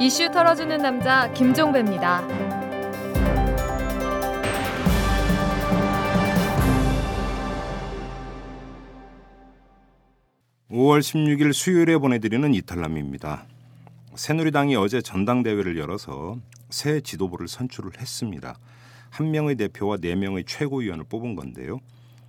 이슈 0.00 0.30
털어주는 0.30 0.78
남자 0.78 1.28
김종배입니다. 1.32 2.24
5월 10.70 11.00
16일 11.00 11.52
수요일에 11.52 11.98
보내드리는 11.98 12.54
이탈남입니다. 12.54 13.46
새누리당이 14.14 14.76
어제 14.76 15.02
전당대회를 15.02 15.76
열어서 15.76 16.36
새 16.70 17.00
지도부를 17.00 17.48
선출을 17.48 17.98
했습니다. 18.00 18.56
한 19.10 19.32
명의 19.32 19.56
대표와 19.56 19.96
네 19.96 20.14
명의 20.14 20.44
최고위원을 20.44 21.06
뽑은 21.08 21.34
건데요. 21.34 21.80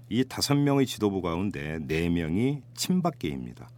이 0.09 0.25
다섯 0.27 0.55
명의 0.55 0.87
지도부 0.87 1.21
가운데 1.21 1.77
네 1.85 2.09
명이 2.09 2.63
친박계입니다. 2.73 3.69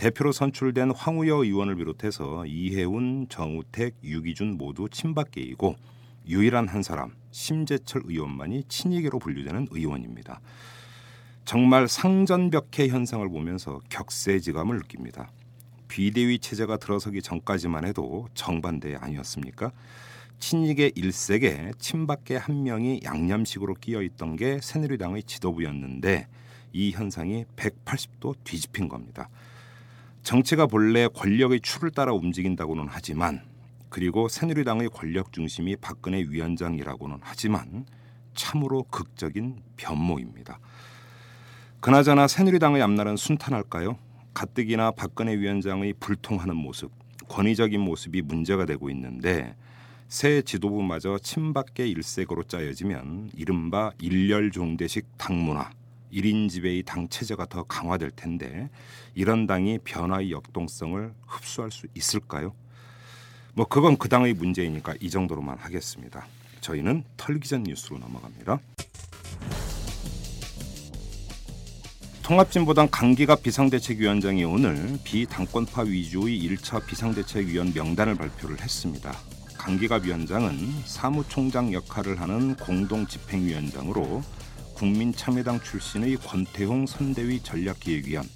대표로 0.00 0.32
선출된 0.32 0.92
황우여 0.92 1.44
의원을 1.44 1.76
비롯해서 1.76 2.46
이해운, 2.46 3.26
정우택, 3.28 3.96
유기준 4.02 4.56
모두 4.56 4.88
친박계이고 4.88 5.76
유일한 6.26 6.68
한 6.68 6.82
사람 6.82 7.12
심재철 7.32 8.04
의원만이 8.06 8.64
친이계로 8.66 9.18
분류되는 9.18 9.68
의원입니다. 9.70 10.40
정말 11.44 11.86
상전벽해 11.86 12.88
현상을 12.88 13.28
보면서 13.28 13.78
격세지감을 13.90 14.78
느낍니다. 14.78 15.30
비대위 15.88 16.38
체제가 16.38 16.78
들어서기 16.78 17.20
전까지만 17.20 17.84
해도 17.84 18.26
정반대 18.32 18.94
아니었습니까? 18.94 19.70
친이계 20.38 20.92
일색에 20.94 21.72
친박계 21.78 22.36
한 22.36 22.62
명이 22.62 23.02
양념식으로 23.04 23.74
끼어 23.74 24.00
있던 24.00 24.36
게 24.36 24.60
새누리당의 24.62 25.24
지도부였는데 25.24 26.26
이 26.72 26.90
현상이 26.92 27.44
180도 27.56 28.36
뒤집힌 28.44 28.88
겁니다. 28.88 29.28
정치가 30.22 30.66
본래 30.66 31.08
권력의 31.08 31.60
추를 31.60 31.90
따라 31.90 32.12
움직인다고는 32.12 32.86
하지만 32.88 33.42
그리고 33.88 34.28
새누리당의 34.28 34.90
권력 34.90 35.32
중심이 35.32 35.76
박근혜 35.76 36.20
위원장이라고는 36.20 37.18
하지만 37.20 37.86
참으로 38.34 38.84
극적인 38.84 39.62
변모입니다. 39.76 40.60
그나저나 41.80 42.28
새누리당의 42.28 42.82
앞날은 42.82 43.16
순탄할까요? 43.16 43.98
가뜩이나 44.32 44.92
박근혜 44.92 45.36
위원장의 45.36 45.94
불통하는 45.98 46.54
모습, 46.54 46.92
권위적인 47.28 47.80
모습이 47.80 48.22
문제가 48.22 48.64
되고 48.64 48.90
있는데 48.90 49.56
새 50.08 50.42
지도부마저 50.42 51.18
친박계 51.18 51.86
일색으로 51.88 52.44
짜여지면 52.44 53.30
이른바 53.34 53.92
일렬 54.00 54.50
종대식 54.50 55.06
당문화, 55.16 55.70
1인 56.12 56.48
지배의 56.48 56.82
당 56.84 57.08
체제가 57.08 57.46
더 57.46 57.62
강화될 57.64 58.10
텐데 58.10 58.68
이런 59.14 59.46
당이 59.46 59.78
변화의 59.84 60.30
역동성을 60.30 61.12
흡수할 61.26 61.70
수 61.70 61.86
있을까요? 61.94 62.54
뭐 63.54 63.66
그건 63.66 63.96
그 63.96 64.08
당의 64.08 64.34
문제이니까 64.34 64.94
이 65.00 65.10
정도로만 65.10 65.58
하겠습니다. 65.58 66.26
저희는 66.60 67.04
털기전 67.16 67.64
뉴스로 67.64 67.98
넘어갑니다. 67.98 68.58
통합진보당 72.22 72.88
강기가 72.92 73.34
비상대책위원장이 73.34 74.44
오늘 74.44 74.98
비당권파 75.02 75.82
위주의 75.82 76.40
1차 76.46 76.86
비상대책위원 76.86 77.72
명단을 77.74 78.14
발표를 78.14 78.60
했습니다. 78.60 79.12
강기가 79.58 79.96
위원장은 79.96 80.54
사무총장 80.84 81.72
역할을 81.72 82.20
하는 82.20 82.54
공동집행위원장으로 82.54 84.22
국민참여당 84.80 85.60
출신의 85.62 86.16
권태홍 86.16 86.86
선대위 86.86 87.42
전략기획위원 87.42 88.26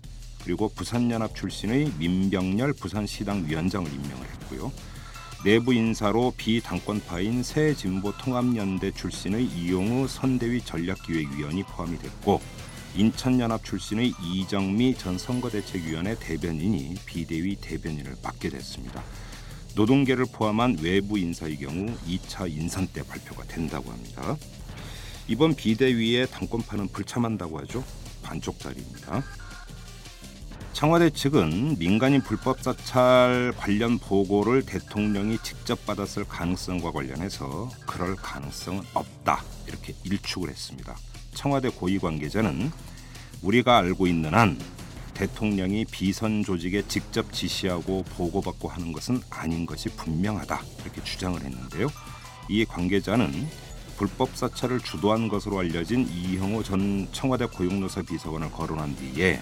그리고 0.44 0.68
부산연합 0.68 1.34
출신의 1.34 1.94
민병렬 1.98 2.74
부산시당 2.74 3.46
위원장을 3.46 3.90
임명을 3.90 4.26
했고요. 4.26 4.70
내부 5.42 5.72
인사로 5.72 6.34
비당권파인 6.36 7.42
새진보통합연대 7.42 8.90
출신의 8.90 9.42
이용우 9.42 10.06
선대위 10.06 10.60
전략기획위원이 10.60 11.62
포함이 11.62 11.98
됐고 11.98 12.42
인천연합 12.94 13.64
출신의 13.64 14.12
이정미 14.22 14.94
전 14.98 15.16
선거대책위원회 15.16 16.16
대변인이 16.20 16.94
비대위 17.06 17.56
대변인을 17.56 18.16
맡게 18.22 18.50
됐습니다. 18.50 19.02
노동계를 19.76 20.26
포함한 20.30 20.76
외부 20.82 21.18
인사의 21.18 21.56
경우 21.56 21.86
2차 22.06 22.50
인선 22.50 22.88
때 22.88 23.02
발표가 23.02 23.44
된다고 23.44 23.90
합니다. 23.90 24.36
이번 25.26 25.54
비대위의 25.54 26.30
당권파는 26.30 26.88
불참한다고 26.88 27.60
하죠. 27.60 27.82
반쪽짜리입니다. 28.22 29.22
청와대 30.74 31.08
측은 31.08 31.78
민간인 31.78 32.20
불법 32.20 32.60
사찰 32.60 33.54
관련 33.56 33.98
보고를 33.98 34.66
대통령이 34.66 35.38
직접 35.42 35.86
받았을 35.86 36.24
가능성과 36.24 36.90
관련해서 36.90 37.70
그럴 37.86 38.16
가능성은 38.16 38.82
없다 38.92 39.42
이렇게 39.68 39.94
일축을 40.04 40.50
했습니다. 40.50 40.96
청와대 41.32 41.68
고위 41.68 41.98
관계자는 41.98 42.70
우리가 43.42 43.78
알고 43.78 44.06
있는 44.06 44.34
한 44.34 44.58
대통령이 45.14 45.84
비선 45.84 46.42
조직에 46.42 46.82
직접 46.88 47.32
지시하고 47.32 48.02
보고받고 48.02 48.68
하는 48.68 48.92
것은 48.92 49.20
아닌 49.30 49.64
것이 49.64 49.88
분명하다 49.90 50.60
이렇게 50.82 51.04
주장을 51.04 51.40
했는데요. 51.40 51.86
이 52.48 52.64
관계자는 52.64 53.48
불법 53.96 54.36
사찰을 54.36 54.80
주도한 54.80 55.28
것으로 55.28 55.58
알려진 55.58 56.08
이형호 56.08 56.62
전 56.62 57.08
청와대 57.12 57.46
고용노사 57.46 58.02
비서관을 58.02 58.50
거론한 58.50 58.96
뒤에 58.96 59.40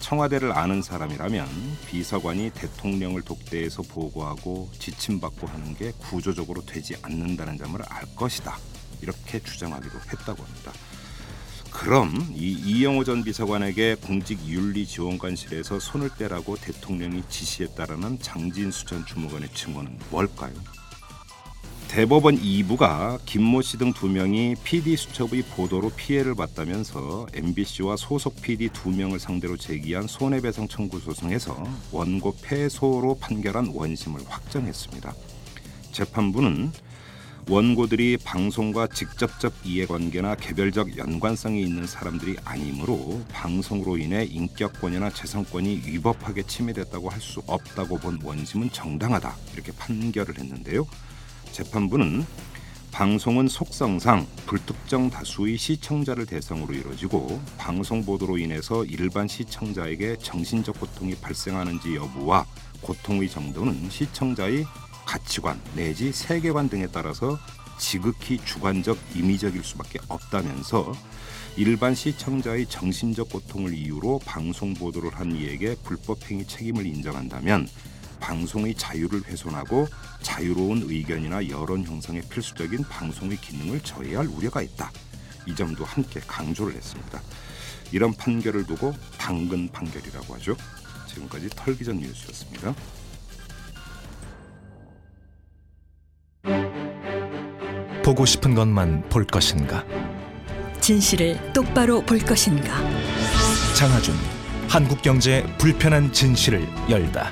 청와대를 0.00 0.52
아는 0.52 0.80
사람이라면 0.82 1.48
비서관이 1.88 2.50
대통령을 2.54 3.22
독대해서 3.22 3.82
보고하고 3.82 4.70
지침받고 4.78 5.46
하는 5.46 5.74
게 5.74 5.92
구조적으로 5.98 6.64
되지 6.64 6.96
않는다는 7.02 7.58
점을 7.58 7.80
알 7.88 8.04
것이다. 8.14 8.56
이렇게 9.02 9.40
주장하기도 9.40 9.98
했다고 9.98 10.42
합니다. 10.42 10.72
그럼 11.70 12.32
이 12.34 12.52
이영호 12.52 13.04
전 13.04 13.22
비서관에게 13.22 13.96
공직윤리지원관실에서 13.96 15.78
손을 15.78 16.10
떼라고 16.16 16.56
대통령이 16.56 17.22
지시했다라는 17.28 18.20
장진수 18.20 18.86
전 18.86 19.04
주무관의 19.04 19.50
증언은 19.52 19.98
뭘까요? 20.10 20.54
대법원 21.88 22.38
2부가 22.38 23.18
김모 23.24 23.62
씨 23.62 23.78
등 23.78 23.92
두 23.92 24.08
명이 24.08 24.56
PD 24.62 24.96
수첩의 24.96 25.42
보도로 25.54 25.90
피해를 25.90 26.34
봤다면서 26.34 27.26
MBC와 27.32 27.96
소속 27.96 28.40
PD 28.42 28.68
두 28.68 28.90
명을 28.90 29.18
상대로 29.18 29.56
제기한 29.56 30.06
손해배상 30.06 30.68
청구 30.68 31.00
소송에서 31.00 31.64
원고 31.90 32.36
패소로 32.42 33.16
판결한 33.18 33.72
원심을 33.74 34.20
확정했습니다. 34.28 35.14
재판부는 35.92 36.70
원고들이 37.48 38.18
방송과 38.22 38.88
직접적 38.88 39.54
이해관계나 39.64 40.34
개별적 40.34 40.98
연관성이 40.98 41.62
있는 41.62 41.86
사람들이 41.86 42.36
아니므로 42.44 43.22
방송으로 43.32 43.96
인해 43.96 44.24
인격권이나 44.26 45.08
재산권이 45.10 45.82
위법하게 45.86 46.42
침해됐다고 46.42 47.08
할 47.08 47.18
수 47.22 47.42
없다고 47.46 47.96
본 47.98 48.20
원심은 48.22 48.70
정당하다 48.70 49.34
이렇게 49.54 49.72
판결을 49.72 50.38
했는데요. 50.38 50.86
재판부는 51.58 52.24
방송은 52.92 53.48
속성상 53.48 54.28
불특정 54.46 55.10
다수의 55.10 55.56
시청자를 55.56 56.24
대상으로 56.24 56.72
이루어지고 56.72 57.40
방송 57.56 58.04
보도로 58.04 58.38
인해서 58.38 58.84
일반 58.84 59.26
시청자에게 59.26 60.18
정신적 60.18 60.78
고통이 60.78 61.16
발생하는지 61.16 61.96
여부와 61.96 62.46
고통의 62.80 63.28
정도는 63.28 63.90
시청자의 63.90 64.66
가치관 65.04 65.60
내지 65.74 66.12
세계관 66.12 66.68
등에 66.68 66.86
따라서 66.86 67.36
지극히 67.76 68.38
주관적 68.38 68.96
임의적일 69.16 69.64
수밖에 69.64 69.98
없다면서 70.06 70.92
일반 71.56 71.96
시청자의 71.96 72.66
정신적 72.66 73.30
고통을 73.30 73.74
이유로 73.74 74.20
방송 74.24 74.74
보도를 74.74 75.12
한 75.12 75.34
이에게 75.34 75.74
불법 75.82 76.18
행위 76.30 76.46
책임을 76.46 76.86
인정한다면 76.86 77.66
방송의 78.20 78.74
자유를 78.74 79.24
훼손하고 79.24 79.88
자유로운 80.22 80.82
의견이나 80.86 81.48
여론 81.48 81.84
형성에 81.84 82.20
필수적인 82.20 82.84
방송의 82.84 83.38
기능을 83.38 83.80
저해할 83.80 84.26
우려가 84.26 84.62
있다. 84.62 84.90
이 85.46 85.54
점도 85.54 85.84
함께 85.84 86.20
강조를 86.26 86.74
했습니다. 86.74 87.20
이런 87.92 88.12
판결을 88.14 88.66
두고 88.66 88.94
당근 89.16 89.68
판결이라고 89.68 90.34
하죠. 90.34 90.56
지금까지 91.06 91.48
털기전 91.50 91.98
뉴스였습니다. 91.98 92.74
보고 98.04 98.24
싶은 98.24 98.54
것만 98.54 99.08
볼 99.08 99.24
것인가? 99.24 99.84
진실을 100.80 101.52
똑바로 101.52 102.00
볼 102.02 102.18
것인가? 102.18 102.78
장하준 103.76 104.14
한국 104.68 105.02
경제의 105.02 105.46
불편한 105.58 106.12
진실을 106.12 106.66
열다. 106.88 107.30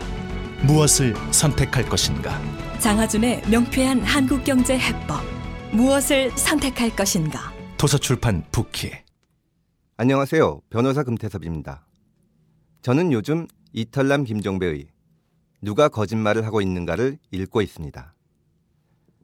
무엇을 0.66 1.14
선택할 1.32 1.88
것인가? 1.88 2.40
장하준의 2.80 3.42
명쾌한 3.48 4.00
한국 4.00 4.42
경제 4.42 4.76
해법. 4.76 5.20
무엇을 5.70 6.32
선택할 6.32 6.96
것인가? 6.96 7.52
도서출판 7.78 8.44
부키. 8.50 8.90
안녕하세요. 9.96 10.62
변호사 10.68 11.04
금태섭입니다. 11.04 11.86
저는 12.82 13.12
요즘 13.12 13.46
이털남 13.74 14.24
김종배의 14.24 14.88
누가 15.62 15.88
거짓말을 15.88 16.44
하고 16.44 16.60
있는가를 16.60 17.18
읽고 17.30 17.62
있습니다. 17.62 18.16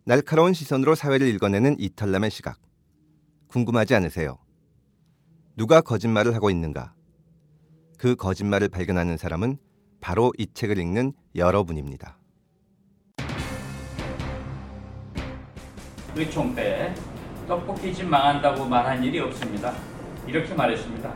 날카로운 0.05 0.53
시선으로 0.53 0.94
사회를 0.94 1.27
읽어내는 1.27 1.75
이탈남의 1.81 2.31
시각. 2.31 2.61
궁금하지 3.49 3.97
않으세요? 3.97 4.39
누가 5.56 5.81
거짓말을 5.81 6.37
하고 6.37 6.50
있는가? 6.50 6.94
그 7.99 8.15
거짓말을 8.15 8.69
발견하는 8.69 9.17
사람은 9.17 9.59
바로 10.02 10.32
이 10.37 10.49
책을 10.52 10.78
읽는 10.78 11.12
여러분입니다. 11.37 12.16
의총 16.16 16.54
때 16.54 16.93
떡볶이집 17.46 18.06
망한다고 18.06 18.66
말한 18.66 19.02
일이 19.04 19.20
없습니다. 19.20 19.72
이렇게 20.26 20.52
말했습니다. 20.54 21.10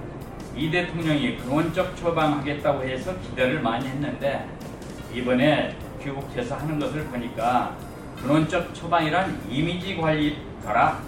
이 0.54 0.70
대통령이 0.70 1.36
근원적 1.38 1.96
처방하겠다고 1.96 2.84
해서 2.84 3.18
기대를 3.20 3.60
많이 3.60 3.86
했는데 3.88 4.48
이번에 5.12 5.76
귀국해서 6.00 6.54
하는 6.56 6.78
것을 6.78 7.04
보니까 7.06 7.76
근원적 8.22 8.72
처방이란 8.72 9.48
이미지 9.50 9.96
관리가라 9.96 11.02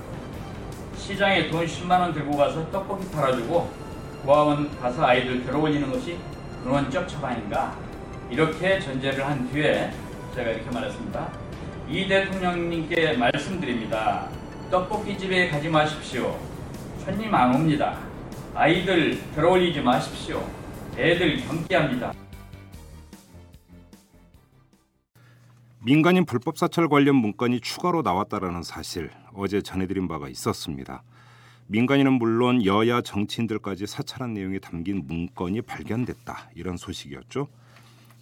시장에 0.97 1.49
돈 1.49 1.65
10만 1.65 2.01
원 2.01 2.13
들고 2.13 2.37
가서 2.37 2.69
떡볶이 2.73 3.09
팔아주고 3.13 3.71
고아원 4.25 4.77
가서 4.81 5.07
아이들 5.07 5.45
들어올리는 5.45 5.89
것이 5.91 6.19
근원적 6.69 7.09
처방인가 7.09 7.75
이렇게 8.31 8.79
전제를 8.79 9.25
한 9.27 9.51
뒤에 9.51 9.91
제가 10.35 10.51
이렇게 10.51 10.71
말했습니다. 10.71 11.33
이 11.89 12.07
대통령님께 12.07 13.17
말씀드립니다. 13.17 14.29
떡볶이 14.71 15.17
집에 15.17 15.49
가지 15.49 15.71
마십시오. 15.71 16.39
손님 16.99 17.35
안 17.35 17.55
옵니다. 17.55 17.99
아이들 18.55 19.19
들어올리지 19.35 19.81
마십시오. 19.81 20.47
애들 20.99 21.41
경기합니다. 21.47 22.13
민간인 25.83 26.27
불법 26.27 26.59
사찰 26.59 26.87
관련 26.89 27.17
문건이 27.17 27.61
추가로 27.61 28.03
나왔다라는 28.03 28.63
사실 28.63 29.11
어제 29.33 29.63
전해드린 29.63 30.07
바가 30.07 30.29
있었습니다. 30.29 31.03
민간인은 31.71 32.15
물론 32.15 32.65
여야 32.65 33.03
정치인들까지 33.03 33.87
사찰한 33.87 34.33
내용이 34.33 34.59
담긴 34.59 35.07
문건이 35.07 35.61
발견됐다 35.63 36.49
이런 36.55 36.79
소식이었죠. 36.79 37.47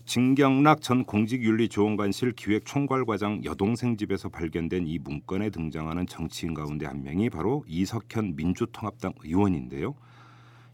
진경락 0.04 0.82
전 0.82 1.04
공직윤리조언관실 1.04 2.32
기획총괄과장 2.32 3.44
여동생 3.44 3.96
집에서 3.96 4.28
발견된 4.28 4.88
이 4.88 4.98
문건에 4.98 5.50
등장하는 5.50 6.08
정치인 6.08 6.54
가운데 6.54 6.86
한 6.86 7.04
명이 7.04 7.30
바로 7.30 7.64
이석현 7.68 8.34
민주통합당 8.34 9.12
의원인데요. 9.20 9.94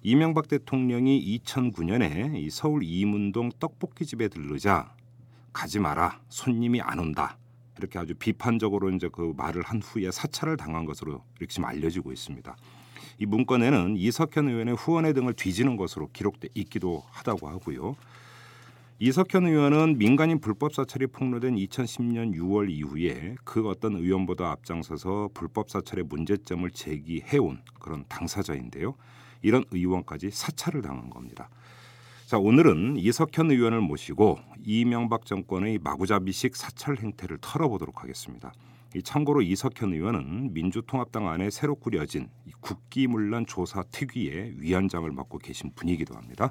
이명박 0.03 0.49
대통령이 0.49 1.41
2009년에 1.45 2.37
이 2.37 2.49
서울 2.49 2.83
이문동 2.85 3.51
떡볶이집에 3.59 4.29
들르자 4.29 4.95
가지 5.53 5.79
마라 5.79 6.21
손님이 6.31 6.81
안 6.81 6.99
온다 6.99 7.37
이렇게 7.79 7.99
아주 7.99 8.15
비판적으로 8.15 8.91
이제 8.91 9.09
그 9.11 9.33
말을 9.37 9.63
한 9.63 9.81
후에 9.83 10.11
사찰을 10.11 10.57
당한 10.57 10.85
것으로 10.85 11.23
이렇게 11.39 11.53
지금 11.53 11.65
알려지고 11.65 12.13
있습니다. 12.13 12.57
이 13.19 13.27
문건에는 13.27 13.97
이석현 13.97 14.49
의원의 14.49 14.75
후원회 14.77 15.13
등을 15.13 15.35
뒤지는 15.35 15.77
것으로 15.77 16.09
기록돼 16.13 16.49
있기도 16.55 17.05
하다고 17.11 17.49
하고요. 17.49 17.97
이석현 18.99 19.47
의원은 19.47 19.99
민간인 19.99 20.41
불법 20.41 20.75
사찰이 20.75 21.09
폭로된 21.09 21.57
2010년 21.57 22.37
6월 22.37 22.71
이후에 22.71 23.35
그 23.43 23.69
어떤 23.69 23.97
의원보다 23.97 24.51
앞장서서 24.53 25.31
불법 25.35 25.71
사찰의 25.71 26.05
문제점을 26.05 26.71
제기해온 26.71 27.63
그런 27.81 28.05
당사자인데요. 28.09 28.95
이런 29.43 29.65
의원까지 29.73 30.31
사찰을 30.31 30.83
당한 30.83 31.11
겁니다. 31.11 31.49
자, 32.27 32.39
오늘은 32.39 32.97
이석현 32.97 33.51
의원을 33.51 33.81
모시고 33.81 34.39
이명박 34.64 35.26
정권의 35.26 35.79
마구잡이식 35.79 36.56
사찰 36.56 36.97
행태를 36.99 37.38
털어보도록 37.41 38.03
하겠습니다. 38.03 38.53
이 38.94 39.03
참고로 39.03 39.43
이석현 39.43 39.94
의원은 39.94 40.53
민주통합당 40.53 41.29
안에 41.29 41.50
새로 41.50 41.75
꾸려진 41.75 42.29
국기문란 42.61 43.47
조사 43.47 43.83
특위의 43.91 44.55
위원장을 44.59 45.11
맡고 45.11 45.39
계신 45.39 45.73
분이기도 45.75 46.15
합니다. 46.15 46.50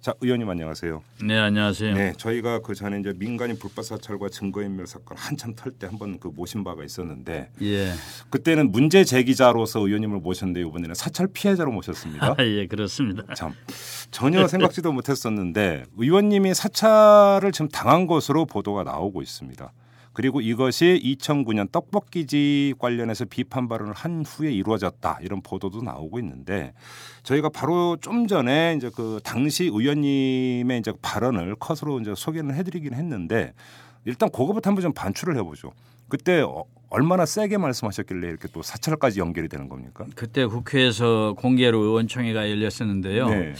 자, 0.00 0.12
의원님 0.20 0.48
안녕하세요. 0.48 1.02
네, 1.24 1.38
안녕하세요. 1.38 1.94
네, 1.94 2.12
저희가 2.16 2.60
그 2.60 2.74
전에 2.74 3.00
이제 3.00 3.12
민간인 3.16 3.58
불법 3.58 3.84
사찰과 3.84 4.28
증거인멸 4.28 4.86
사건 4.86 5.16
한참 5.16 5.54
털 5.54 5.72
때 5.72 5.86
한번 5.86 6.18
그 6.18 6.28
모신 6.28 6.64
바가 6.64 6.84
있었는데 6.84 7.50
예. 7.62 7.92
그때는 8.30 8.70
문제 8.72 9.04
제기자로서 9.04 9.80
의원님을 9.80 10.20
모셨는데 10.20 10.60
이번에는 10.60 10.94
사찰 10.94 11.28
피해자로 11.28 11.70
모셨습니다. 11.72 12.34
아, 12.38 12.44
예, 12.44 12.66
그렇습니다. 12.66 13.22
참 13.34 13.52
전혀 14.10 14.46
생각지도 14.46 14.92
못했었는데 14.92 15.84
의원님이 15.96 16.54
사찰을 16.54 17.52
지금 17.52 17.68
당한 17.68 18.06
것으로 18.06 18.44
보도가 18.46 18.84
나오고 18.84 19.22
있습니다. 19.22 19.72
그리고 20.16 20.40
이것이 20.40 20.98
2009년 21.04 21.70
떡볶이집 21.70 22.78
관련해서 22.78 23.26
비판 23.26 23.68
발언을 23.68 23.92
한 23.92 24.24
후에 24.26 24.50
이루어졌다 24.50 25.18
이런 25.20 25.42
보도도 25.42 25.82
나오고 25.82 26.18
있는데 26.20 26.72
저희가 27.22 27.50
바로 27.50 27.98
좀 28.00 28.26
전에 28.26 28.76
이제 28.78 28.90
그 28.96 29.20
당시 29.22 29.64
의원님의 29.64 30.78
이제 30.78 30.90
발언을 31.02 31.56
컷으로 31.56 32.00
이제 32.00 32.14
소개를 32.16 32.54
해드리긴 32.54 32.94
했는데 32.94 33.52
일단 34.06 34.30
그거부터 34.30 34.70
한번 34.70 34.80
좀 34.80 34.94
반출을 34.94 35.36
해보죠. 35.36 35.72
그때 36.08 36.40
어, 36.40 36.64
얼마나 36.88 37.26
세게 37.26 37.58
말씀하셨길래 37.58 38.26
이렇게 38.26 38.48
또 38.54 38.62
사찰까지 38.62 39.20
연결이 39.20 39.48
되는 39.48 39.68
겁니까? 39.68 40.06
그때 40.14 40.46
국회에서 40.46 41.34
공개로 41.36 41.78
의원총회가 41.78 42.48
열렸었는데요. 42.48 43.28
네. 43.28 43.54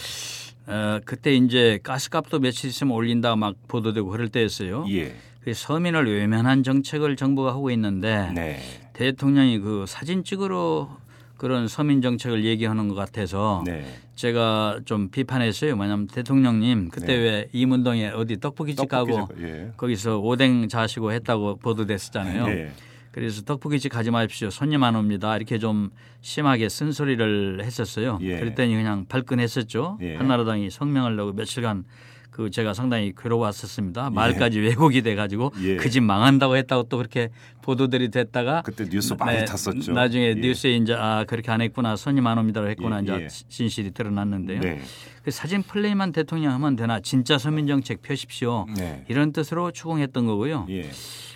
어, 0.68 1.00
그때 1.04 1.34
이제 1.36 1.80
가스값도 1.82 2.38
며칠 2.38 2.70
있으면 2.70 2.94
올린다 2.94 3.36
막 3.36 3.56
보도되고 3.68 4.08
그럴 4.08 4.30
때였어요. 4.30 4.86
예. 4.88 5.14
그 5.46 5.54
서민을 5.54 6.12
외면한 6.12 6.64
정책을 6.64 7.14
정부가 7.14 7.50
하고 7.50 7.70
있는데 7.70 8.32
네. 8.34 8.58
대통령이 8.94 9.60
그 9.60 9.84
사진 9.86 10.24
찍으러 10.24 10.98
그런 11.36 11.68
서민 11.68 12.02
정책을 12.02 12.44
얘기하는 12.44 12.88
것 12.88 12.96
같아서 12.96 13.62
네. 13.64 13.86
제가 14.16 14.80
좀 14.86 15.08
비판했어요. 15.08 15.76
뭐냐면 15.76 16.08
대통령님 16.08 16.88
그때 16.88 17.06
네. 17.06 17.16
왜 17.16 17.48
이문동에 17.52 18.08
어디 18.08 18.40
떡볶이집 18.40 18.88
가고 18.88 19.28
예. 19.38 19.70
거기서 19.76 20.18
오뎅 20.18 20.66
자시고 20.66 21.12
했다고 21.12 21.58
보도됐었잖아요. 21.58 22.48
예. 22.48 22.72
그래서 23.12 23.42
떡볶이집 23.42 23.92
가지 23.92 24.10
마십시오. 24.10 24.50
손님 24.50 24.82
안 24.82 24.96
옵니다. 24.96 25.36
이렇게 25.36 25.60
좀 25.60 25.90
심하게 26.22 26.68
쓴소리를 26.68 27.62
했었어요. 27.62 28.18
예. 28.22 28.40
그랬더니 28.40 28.74
그냥 28.74 29.06
발끈했었죠. 29.08 29.98
예. 30.02 30.16
한나라당이 30.16 30.70
성명을 30.70 31.14
내고 31.14 31.32
며칠간 31.34 31.84
그 32.36 32.50
제가 32.50 32.74
상당히 32.74 33.14
괴로웠었습니다. 33.16 34.10
말까지 34.10 34.60
왜곡이 34.60 35.00
돼가지고 35.00 35.52
예. 35.62 35.76
그집 35.76 36.02
망한다고 36.02 36.56
했다고 36.56 36.82
또 36.90 36.98
그렇게 36.98 37.30
보도들이 37.62 38.10
됐다가 38.10 38.60
그때 38.60 38.84
뉴스 38.86 39.14
많이 39.14 39.46
탔었죠. 39.46 39.92
나중에 39.92 40.26
예. 40.26 40.34
뉴스에 40.34 40.76
이제 40.76 40.92
아 40.92 41.24
그렇게 41.26 41.50
안 41.50 41.62
했구나 41.62 41.96
손님 41.96 42.26
안 42.26 42.36
옵니다로 42.36 42.68
했구나 42.68 42.98
예, 42.98 43.02
이제 43.02 43.12
예. 43.22 43.28
진실이 43.28 43.92
드러났는데요. 43.92 44.60
네. 44.60 44.82
그 45.22 45.30
사진 45.30 45.62
플레이만 45.62 46.12
대통령 46.12 46.52
하면 46.52 46.76
되나 46.76 47.00
진짜 47.00 47.38
서민 47.38 47.66
정책 47.66 48.02
펴십시오. 48.02 48.66
네. 48.76 49.06
이런 49.08 49.32
뜻으로 49.32 49.70
추궁했던 49.70 50.26
거고요. 50.26 50.66
예. 50.68 50.90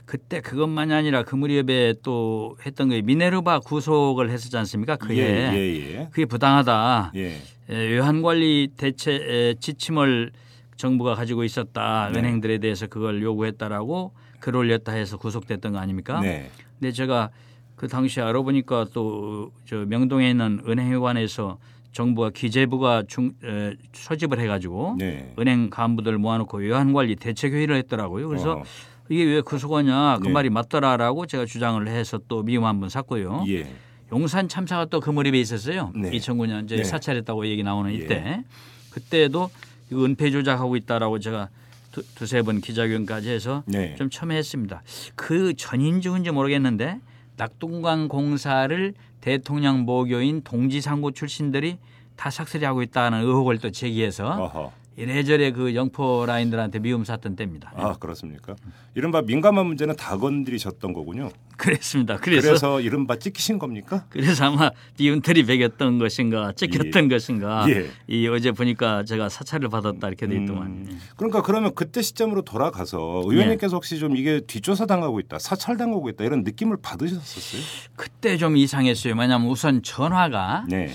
그때 0.05 0.43
그것만이 0.43 0.93
아니라 0.93 1.23
그 1.23 1.35
무렵에 1.35 1.95
또 2.03 2.59
했던 2.67 2.91
게 2.91 3.01
미네르바 3.01 3.61
구속을 3.61 4.29
했었지 4.29 4.55
않습니까? 4.59 4.97
그해 4.97 5.17
예, 5.17 5.53
예, 5.55 5.95
예. 5.95 6.09
그게 6.11 6.27
부당하다. 6.27 7.13
예. 7.15 7.37
에, 7.71 7.75
외환관리 7.75 8.69
대체 8.77 9.13
에, 9.13 9.55
지침을 9.55 10.33
정부가 10.81 11.15
가지고 11.15 11.45
있었다. 11.45 12.11
네. 12.13 12.19
은행들에 12.19 12.59
대해서 12.59 12.87
그걸 12.87 13.23
요구했다라고 13.23 14.13
글 14.41 14.57
올렸다 14.57 14.93
해서 14.93 15.19
구속됐던 15.19 15.73
거 15.73 15.79
아닙니까? 15.79 16.21
네. 16.21 16.51
근데 16.79 16.91
제가 16.93 17.31
그 17.77 17.87
당시 17.89 18.21
알아보니까 18.21 18.87
또 18.93 19.51
저 19.67 19.77
명동에 19.87 20.31
있는 20.31 20.61
은행회관에서 20.67 21.59
정부가 21.93 22.31
기재부가 22.31 23.03
중, 23.09 23.33
에, 23.45 23.75
소집을 23.93 24.39
해가지고 24.41 24.97
네. 24.99 25.33
은행 25.39 25.71
간부들 25.71 26.19
모아놓고 26.19 26.59
외환관리 26.59 27.17
대책회의를 27.17 27.77
했더라고요. 27.77 28.29
그래서 28.29 28.53
어. 28.59 28.63
이게 29.09 29.25
왜 29.25 29.41
구속하냐 29.41 30.19
그 30.23 30.29
네. 30.29 30.33
말이 30.33 30.51
맞더라라고 30.51 31.27
제가 31.27 31.45
주장을 31.47 31.87
해서 31.89 32.19
또 32.29 32.43
미움 32.43 32.65
한 32.65 32.81
번 32.81 32.89
샀고요. 32.89 33.45
예. 33.49 33.67
용산 34.13 34.49
참사가 34.49 34.85
또 34.87 35.01
그 35.01 35.11
무렵에 35.11 35.39
있었어요. 35.41 35.93
네. 35.95 36.11
2009년 36.13 36.65
이제 36.65 36.77
네. 36.77 36.85
사찰했다고 36.85 37.47
얘기 37.47 37.63
나오는 37.63 37.91
예. 37.93 37.97
이때 37.97 38.45
그때도 38.91 39.51
이거 39.91 40.05
은폐 40.05 40.31
조작하고 40.31 40.77
있다라고 40.77 41.19
제가 41.19 41.49
두, 41.93 42.03
두세 42.15 42.43
번 42.43 42.61
기자회견까지 42.61 43.31
해서 43.31 43.63
네. 43.67 43.95
좀 43.97 44.11
첨예했습니다. 44.11 44.83
그 45.17 45.55
전인지 45.55 46.09
후인지 46.09 46.31
모르겠는데 46.31 47.01
낙동강 47.37 48.09
공사를 48.09 48.95
대통령 49.21 49.81
모교인 49.81 50.43
동지상고 50.43 51.11
출신들이 51.11 51.79
다 52.17 52.31
삭슬이하고 52.31 52.83
있다는 52.83 53.23
의혹을 53.23 53.59
또 53.59 53.71
제기해서 53.71 54.45
어허. 54.45 54.73
이래저래 55.01 55.51
그 55.51 55.75
영포 55.75 56.27
라인들한테 56.27 56.79
미움 56.79 57.05
샀던 57.05 57.35
때입니다. 57.35 57.73
아 57.75 57.97
그렇습니까? 57.99 58.55
이른바 58.95 59.23
민감한 59.23 59.65
문제는 59.67 59.97
다 59.97 60.19
건드리셨던 60.19 60.93
거군요. 60.93 61.31
그랬습니다. 61.57 62.17
그래서 62.17 62.49
그래서, 62.49 62.81
이른바 62.81 63.17
찍히신 63.17 63.59
겁니까? 63.59 64.05
그래서 64.11 64.45
아마 64.47 64.71
디운털이 64.97 65.45
베겼던 65.45 65.99
것인가 65.99 66.53
찍혔던 66.53 67.09
것인가 67.09 67.67
예. 67.71 67.91
이 68.09 68.29
어제 68.29 68.53
보니까 68.53 69.05
제가 69.05 69.31
사찰을 69.31 69.69
받았다 69.71 70.07
이렇게 70.09 70.27
돼 70.27 70.37
있더만 70.37 70.67
음, 70.67 71.01
그러니까 71.17 71.43
그러면 71.43 71.75
그때 71.75 72.03
시점으로 72.03 72.43
돌아가서 72.43 73.23
의원님께서 73.27 73.77
혹시 73.77 73.99
좀 73.99 74.17
이게 74.17 74.41
뒷조사 74.41 74.85
당하고 74.87 75.21
있다, 75.21 75.39
사찰 75.39 75.77
당하고 75.79 76.11
있다 76.11 76.25
이런 76.25 76.43
느낌을 76.43 76.77
받으셨었어요? 76.83 77.63
그때 77.97 78.37
좀 78.37 78.57
이상했어요. 78.57 79.15
왜냐하면 79.19 79.49
우선 79.49 79.83
전화가 79.83 80.65
네, 80.69 80.91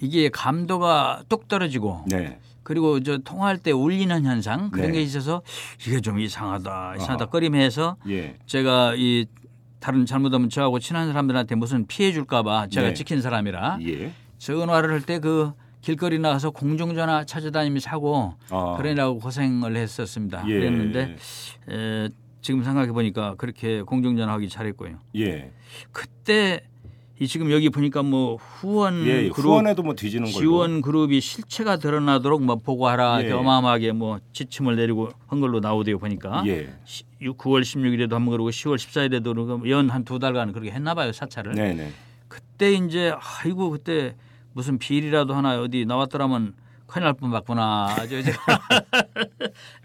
이게 0.00 0.28
감도가 0.28 1.22
뚝 1.28 1.48
떨어지고 1.48 2.04
네, 2.06 2.38
그리고 2.66 3.00
저 3.00 3.18
통화할 3.18 3.58
때 3.58 3.70
울리는 3.70 4.24
현상 4.24 4.70
그런 4.72 4.88
네. 4.88 4.98
게 4.98 5.02
있어서 5.02 5.40
이게 5.86 6.00
좀 6.00 6.18
이상하다 6.18 6.96
이상하다. 6.96 7.26
꺼림해서 7.26 7.96
예, 8.08 8.36
제가 8.46 8.94
이 8.96 9.26
다른 9.78 10.04
잘못하면 10.04 10.50
저하고 10.50 10.80
친한 10.80 11.06
사람들한테 11.06 11.54
무슨 11.54 11.86
피해 11.86 12.10
줄까봐 12.12 12.66
제가 12.66 12.88
네. 12.88 12.94
찍힌 12.94 13.22
사람이라 13.22 13.78
예. 13.86 14.10
전화를 14.38 14.90
할 14.90 15.00
때 15.02 15.20
그 15.20 15.52
길거리 15.80 16.18
나가서 16.18 16.50
공중전화 16.50 17.24
찾아다니면서 17.26 17.88
하고 17.90 18.34
아. 18.50 18.74
그러느라고 18.78 19.20
고생을 19.20 19.76
했었습니다. 19.76 20.42
예. 20.48 20.54
그랬는데 20.54 21.16
에, 21.70 22.08
지금 22.40 22.64
생각해 22.64 22.90
보니까 22.90 23.36
그렇게 23.36 23.82
공중전화 23.82 24.32
하기 24.34 24.48
잘했고요. 24.48 24.98
예, 25.14 25.52
그때 25.92 26.62
이 27.18 27.26
지금 27.26 27.50
여기 27.50 27.70
보니까 27.70 28.02
뭐 28.02 28.36
후원 28.36 29.06
예, 29.06 29.28
그룹 29.30 29.46
후원에도 29.46 29.82
뭐 29.82 29.94
뒤지는 29.94 30.30
걸로. 30.30 30.38
지원 30.38 30.82
그룹이 30.82 31.20
실체가 31.22 31.78
드러나도록 31.78 32.42
뭐 32.44 32.56
보고하라 32.56 33.18
예. 33.18 33.26
이렇게 33.26 33.34
어마어마하게 33.40 33.92
뭐 33.92 34.18
지침을 34.34 34.76
내리고 34.76 35.08
한 35.26 35.40
걸로 35.40 35.60
나오대요 35.60 35.98
보니까 35.98 36.42
예, 36.46 36.74
9월 37.22 37.62
16일에도 37.62 38.12
한 38.12 38.26
번 38.26 38.32
그러고 38.32 38.50
10월 38.50 38.76
14일에도 38.76 39.24
그러고 39.34 39.70
연한 39.70 40.04
두 40.04 40.18
달간 40.18 40.52
그렇게 40.52 40.70
했나 40.70 40.94
봐요 40.94 41.10
사찰을. 41.12 41.54
네, 41.54 41.72
네. 41.72 41.90
그때 42.28 42.72
이제 42.74 43.14
아이고 43.18 43.70
그때 43.70 44.14
무슨 44.52 44.78
비리라도 44.78 45.32
하나 45.34 45.58
어디 45.60 45.86
나왔더라면 45.86 46.54
큰일 46.86 47.04
날 47.04 47.14
뻔봤구나. 47.14 47.96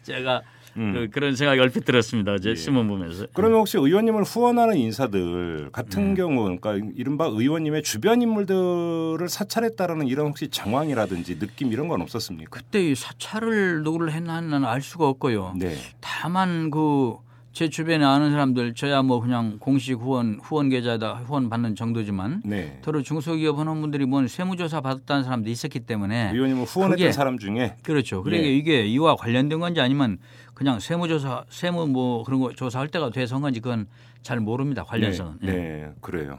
제가 0.03 0.41
음. 0.77 1.09
그, 1.11 1.19
런 1.19 1.35
생각이 1.35 1.59
얼핏 1.59 1.85
들었습니다. 1.85 2.33
어제 2.33 2.51
예. 2.51 2.55
신문 2.55 2.87
보면서. 2.87 3.27
그러면 3.33 3.59
혹시 3.59 3.77
의원님을 3.77 4.23
후원하는 4.23 4.77
인사들 4.77 5.19
음. 5.19 5.69
같은 5.71 6.15
경우, 6.15 6.43
그러니까 6.43 6.75
이른바 6.95 7.25
의원님의 7.25 7.83
주변 7.83 8.21
인물들을 8.21 9.27
사찰했다라는 9.27 10.07
이런 10.07 10.27
혹시 10.27 10.47
정황이라든지 10.49 11.39
느낌 11.39 11.71
이런 11.71 11.87
건 11.87 12.01
없었습니까? 12.01 12.49
그때 12.51 12.91
이 12.91 12.95
사찰을 12.95 13.83
누구를 13.83 14.11
했나는 14.11 14.65
알 14.65 14.81
수가 14.81 15.07
없고요. 15.07 15.53
네, 15.57 15.75
다만 15.99 16.69
그 16.69 17.31
제 17.53 17.67
주변에 17.67 18.05
아는 18.05 18.31
사람들 18.31 18.75
저야 18.75 19.01
뭐 19.01 19.19
그냥 19.19 19.57
공식 19.59 19.95
후원 19.95 20.39
후원 20.41 20.69
계좌다 20.69 21.15
후원 21.25 21.49
받는 21.49 21.75
정도지만 21.75 22.41
네. 22.45 22.79
더러 22.81 23.01
중소기업 23.01 23.59
하는 23.59 23.81
분들이 23.81 24.05
뭔 24.05 24.29
세무조사 24.29 24.79
받았다는 24.79 25.23
사람도 25.25 25.49
있었기 25.49 25.81
때문에 25.81 26.31
의원님을 26.33 26.63
후원했던 26.63 26.97
그게 26.97 27.11
사람 27.11 27.37
중에 27.37 27.75
그렇죠. 27.83 28.23
그러니까 28.23 28.47
예. 28.47 28.53
이게 28.53 28.85
이와 28.85 29.17
관련된 29.17 29.59
건지 29.59 29.81
아니면 29.81 30.17
그냥 30.61 30.79
세무조사 30.79 31.43
세무 31.49 31.87
뭐 31.87 32.23
그런 32.23 32.39
거 32.39 32.53
조사할 32.53 32.87
때가 32.89 33.09
돼서 33.09 33.33
한 33.33 33.41
건지 33.41 33.59
그건 33.59 33.87
잘 34.21 34.39
모릅니다. 34.39 34.83
관련성은. 34.83 35.39
네, 35.41 35.47
예. 35.47 35.51
네, 35.55 35.91
그래요. 36.01 36.37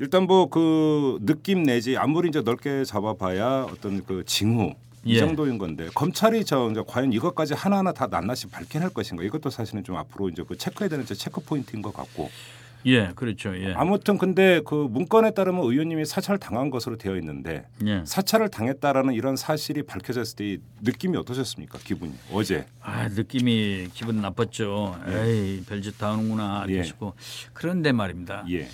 일단 0.00 0.26
뭐 0.26 0.48
그 0.50 1.20
느낌 1.22 1.62
내지 1.62 1.96
아무리 1.96 2.30
이제 2.30 2.40
넓게 2.42 2.84
잡아봐야 2.84 3.68
어떤 3.70 4.04
그 4.04 4.24
징후 4.26 4.74
이 5.04 5.14
예. 5.14 5.18
정도인 5.20 5.58
건데 5.58 5.88
검찰이 5.94 6.44
저 6.44 6.68
이제 6.72 6.82
과연 6.84 7.12
이것까지 7.12 7.54
하나하나 7.54 7.92
다 7.92 8.08
낱낱이 8.08 8.48
밝혀낼 8.48 8.88
것인가 8.90 9.22
이것도 9.22 9.50
사실은 9.50 9.84
좀 9.84 9.94
앞으로 9.98 10.30
이제 10.30 10.42
그 10.42 10.56
체크해야 10.58 10.88
되는 10.88 11.06
저 11.06 11.14
체크 11.14 11.40
포인트인 11.40 11.80
것 11.80 11.94
같고 11.94 12.30
예, 12.86 13.12
그렇죠. 13.14 13.56
예. 13.56 13.72
아무튼 13.74 14.18
근데 14.18 14.60
그 14.64 14.74
문건에 14.90 15.32
따르면 15.32 15.62
의원님이 15.64 16.04
사찰 16.04 16.38
당한 16.38 16.70
것으로 16.70 16.96
되어 16.96 17.16
있는데 17.16 17.66
예. 17.86 18.02
사찰을 18.04 18.48
당했다라는 18.50 19.14
이런 19.14 19.36
사실이 19.36 19.84
밝혀졌을 19.84 20.36
때이 20.36 20.58
느낌이 20.82 21.16
어떠셨습니까 21.16 21.78
기분이 21.78 22.12
어제 22.32 22.66
아, 22.80 23.08
느낌이 23.08 23.88
기분 23.94 24.20
나빴죠. 24.20 24.96
에이, 25.06 25.62
별짓 25.66 25.98
다 25.98 26.12
하는구나 26.12 26.64
이렇게 26.66 26.78
예. 26.80 26.82
싶고 26.84 27.14
그런데 27.52 27.92
말입니다. 27.92 28.44
예 28.50 28.68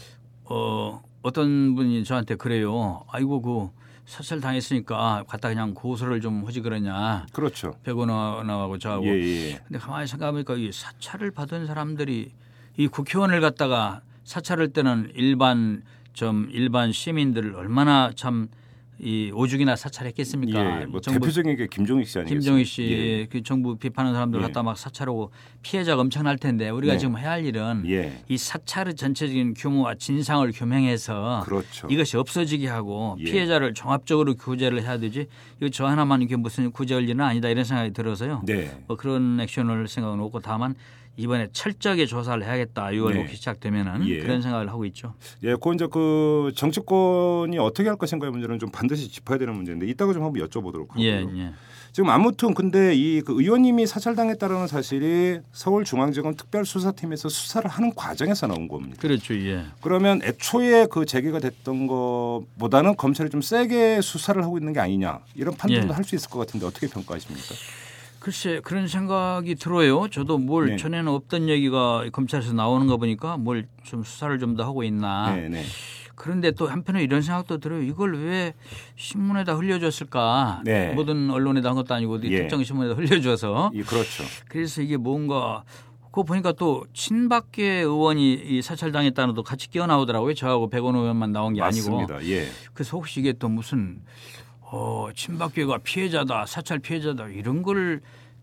어, 0.45 1.03
어떤 1.23 1.75
분이 1.75 2.05
저한테 2.05 2.35
그래요. 2.35 3.05
아이고 3.09 3.41
그 3.43 3.81
사찰 4.07 4.41
당했으니까 4.41 5.25
갖다 5.29 5.49
그냥 5.49 5.73
고소를 5.73 6.21
좀 6.21 6.45
하지 6.45 6.61
그러냐. 6.61 7.27
그렇죠 7.33 7.75
백원하고 7.85 8.79
저하고. 8.79 9.07
예, 9.07 9.51
예. 9.51 9.61
근데 9.69 9.79
가만히 9.79 10.09
생각해보니까 10.09 10.55
이 10.55 10.73
사찰을 10.73 11.31
받은 11.31 11.67
사람들이 11.67 12.33
이 12.81 12.89
국회의원을 12.89 13.43
갖다가 13.43 14.01
사찰할 14.25 14.69
때는 14.69 15.13
일반 15.15 15.83
좀 16.15 16.49
일반 16.51 16.93
시민들을 16.93 17.55
얼마나 17.55 18.11
참 18.17 18.49
이 19.03 19.31
오죽이나 19.35 19.77
사찰했겠습니까? 19.77 20.83
예, 20.83 20.85
뭐 20.85 21.01
정부 21.01 21.21
대표적인 21.21 21.57
게 21.57 21.67
김종익 21.69 22.07
씨 22.07 22.19
아니겠습니까? 22.19 22.41
김정희 22.41 22.65
씨, 22.67 22.83
예. 22.83 23.27
그 23.27 23.43
정부 23.43 23.77
비판하는 23.77 24.15
사람들 24.15 24.41
예. 24.41 24.43
갖다 24.43 24.63
막 24.63 24.77
사찰하고 24.77 25.31
피해자가 25.63 26.03
엄청날 26.03 26.37
텐데 26.37 26.69
우리가 26.69 26.95
네. 26.95 26.99
지금 26.99 27.17
해야 27.17 27.31
할 27.31 27.47
일은 27.47 27.85
예. 27.87 28.23
이 28.29 28.37
사찰의 28.37 28.97
전체적인 28.97 29.55
규모와 29.55 29.95
진상을 29.95 30.51
규명해서 30.53 31.45
그렇죠. 31.47 31.89
이것이 31.89 32.19
없어지게 32.19 32.69
하고 32.69 33.17
예. 33.21 33.25
피해자를 33.25 33.73
종합적으로 33.73 34.35
구제를 34.35 34.83
해야 34.83 34.99
되지 34.99 35.29
이거 35.61 35.71
저 35.71 35.87
하나만 35.87 36.21
이게 36.21 36.37
무슨 36.37 36.71
구제할 36.71 37.09
일은 37.09 37.23
아니다 37.23 37.49
이런 37.49 37.65
생각이 37.65 37.93
들어서요. 37.93 38.43
네. 38.45 38.71
뭐 38.87 38.99
그런 38.99 39.41
액션을 39.41 39.89
생각은 39.89 40.21
없고 40.21 40.41
다만 40.41 40.75
이번에 41.17 41.49
철저하게 41.53 42.07
조사를 42.07 42.43
해야겠다. 42.45 42.87
6월 42.87 43.13
네. 43.13 43.23
목이 43.23 43.37
시작되면은 43.37 44.07
예. 44.09 44.19
그런 44.19 44.43
생각을 44.43 44.69
하고 44.69 44.85
있죠. 44.87 45.15
예, 45.43 45.55
그 45.61 45.75
이제 45.75 45.87
그 45.91 46.53
정치권이 46.57 47.59
어떻게 47.59 47.89
할 47.89 47.97
것인가의 47.97 48.31
문제는 48.33 48.59
좀 48.59 48.71
반드시 48.71 49.09
짚어야 49.09 49.39
되는 49.39 49.55
문제인데 49.55 49.87
이따가 49.87 50.13
좀 50.13 50.25
한번 50.25 50.43
여쭤보도록 50.47 50.91
하고요. 50.91 51.05
예, 51.05 51.27
예. 51.37 51.53
지금 51.93 52.09
아무튼 52.11 52.55
근데 52.55 52.95
이 52.95 53.21
그 53.21 53.35
의원님이 53.41 53.87
사찰당했다는 53.87 54.67
사실이 54.67 55.41
서울중앙지검 55.53 56.37
특별수사팀에서 56.37 57.29
수사를 57.29 57.69
하는 57.69 57.95
과정에서 57.95 58.47
나온 58.47 58.69
겁니다. 58.69 58.97
그렇죠. 59.01 59.35
예. 59.35 59.65
그러면 59.83 60.21
애초에 60.23 60.87
그 60.91 61.05
제기가 61.05 61.39
됐던 61.41 61.87
것보다는 61.87 62.97
검찰이 62.97 63.31
좀 63.31 63.43
세게 63.43 64.01
수사를 64.01 64.43
하고 64.43 64.59
있는 64.59 64.73
게 64.73 64.81
아니냐 64.81 65.21
이런 65.35 65.55
판단도 65.57 65.89
예. 65.89 65.93
할수 65.93 66.15
있을 66.15 66.31
것 66.31 66.39
같은데 66.39 66.67
어떻게 66.67 66.87
평가하십니까? 66.89 67.55
글쎄 68.21 68.61
그런 68.63 68.87
생각이 68.87 69.55
들어요. 69.57 70.07
저도 70.09 70.39
뭘 70.39 70.67
네. 70.67 70.77
전에는 70.77 71.09
없던 71.11 71.49
얘기가 71.49 72.05
검찰에서 72.13 72.53
나오는 72.53 72.87
거 72.87 72.97
보니까 72.99 73.37
뭘 73.37 73.67
좀 73.83 74.05
수사를 74.05 74.39
좀 74.39 74.57
더 74.57 74.63
하고 74.65 74.85
있나. 74.85 75.35
네, 75.35 75.49
네. 75.49 75.65
그런데 76.15 76.51
또 76.51 76.67
한편에 76.67 77.03
이런 77.03 77.23
생각도 77.23 77.59
들어요. 77.59 77.83
이걸 77.83 78.15
왜 78.23 78.53
신문에다 78.97 79.55
흘려줬을까? 79.55 80.61
네. 80.65 80.93
모든 80.93 81.31
언론에다 81.31 81.71
한 81.71 81.77
것도 81.77 81.95
아니고 81.95 82.15
어디 82.17 82.31
예. 82.31 82.41
특정 82.43 82.63
신문에다 82.63 82.95
흘려줘서 82.95 83.71
이 83.73 83.83
그렇죠. 83.83 84.23
그래서 84.49 84.83
이게 84.83 84.99
뭔가 84.99 85.65
그거 86.07 86.25
보니까 86.25 86.53
또 86.53 86.85
친박계 86.93 87.65
의원이 87.81 88.35
이 88.35 88.61
사찰당했다는 88.61 89.35
것도 89.35 89.45
같이 89.45 89.71
끼어 89.71 89.87
나오더라고요. 89.87 90.35
저하고 90.35 90.69
백원 90.69 90.95
의원만 90.95 91.33
나온 91.33 91.55
게 91.55 91.63
아니고. 91.63 91.97
맞습니다. 91.97 92.27
예. 92.29 92.49
그래서 92.75 92.99
혹시 92.99 93.21
이게 93.21 93.33
또 93.33 93.49
무슨 93.49 94.03
어, 94.73 95.09
친박계가 95.15 95.79
피해자다, 95.79 96.47
사찰 96.47 96.79
피해자다 96.79 97.29
이런 97.29 97.63
걸 97.63 98.01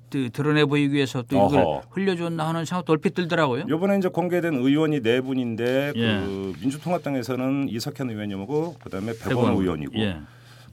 드- 0.09 0.29
드러내 0.29 0.63
보이기 0.65 0.93
위해서 0.93 1.21
또 1.23 1.35
이걸 1.47 1.59
어허. 1.59 1.81
흘려줬나 1.91 2.47
하는 2.47 2.63
생각도 2.65 2.93
얼핏 2.93 3.13
들더라고요. 3.13 3.65
이번에 3.69 3.97
이제 3.97 4.07
공개된 4.07 4.53
의원이 4.55 5.01
네 5.01 5.19
분인데 5.21 5.93
예. 5.95 6.19
그 6.19 6.53
민주통합당에서는 6.61 7.67
이석현 7.69 8.09
의원님하고 8.09 8.75
그다음에 8.83 9.11
백원 9.17 9.29
백원 9.47 9.53
의원이고 9.61 9.99
예. 9.99 10.17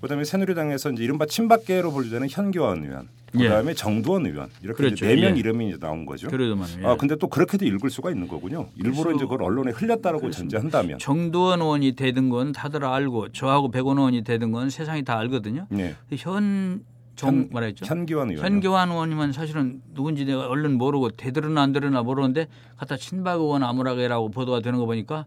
그다음에 0.01 0.25
새누리당에서 0.25 0.91
이제 0.91 1.05
이른바 1.05 1.27
친박계로 1.27 1.91
분류되는 1.93 2.29
현교안 2.31 2.85
의원, 2.85 3.09
예. 3.37 3.45
그다음에 3.45 3.75
정두원 3.75 4.27
의원 4.27 4.49
이렇게 4.63 4.77
그렇죠. 4.85 5.07
네명 5.07 5.35
예. 5.35 5.39
이름이 5.41 5.69
이제 5.71 5.79
나온 5.79 6.05
거죠. 6.05 6.29
그러더만. 6.29 6.69
예. 6.83 6.87
아 6.87 6.97
근데 6.97 7.17
또 7.17 7.29
그렇게도 7.29 7.65
읽을 7.65 7.91
수가 7.91 8.11
있는 8.11 8.29
거군요. 8.29 8.69
일부러 8.77 9.05
그래서- 9.05 9.17
이제 9.17 9.25
그걸 9.25 9.43
언론에 9.43 9.73
흘렸다라고 9.73 10.31
전제한다면. 10.31 10.99
정두원 10.99 11.61
의원이 11.63 11.97
되든 11.97 12.29
건 12.29 12.53
다들 12.53 12.85
알고 12.85 13.33
저하고 13.33 13.71
백원 13.71 13.99
의원이 13.99 14.25
되든 14.25 14.53
건 14.53 14.69
세상이 14.71 15.05
다 15.05 15.19
알거든요. 15.19 15.67
네. 15.71 15.95
현 16.19 16.83
정 17.17 17.31
현- 17.31 17.49
말했죠. 17.53 17.85
현기환 17.87 18.31
의원. 18.31 18.45
현교환 18.45 18.91
의원이면 18.91 19.33
사실은 19.33 19.81
누군지 19.95 20.25
내가 20.25 20.49
얼른 20.49 20.77
모르고 20.79 21.11
되들으나 21.11 21.63
안 21.63 21.73
들으나 21.73 22.03
모르는데 22.03 22.49
갖다 22.77 22.97
친박 22.97 23.41
의원 23.41 23.63
아무라게라고 23.63 24.31
보도가 24.31 24.61
되는 24.61 24.79
거 24.79 24.87
보니까 24.87 25.25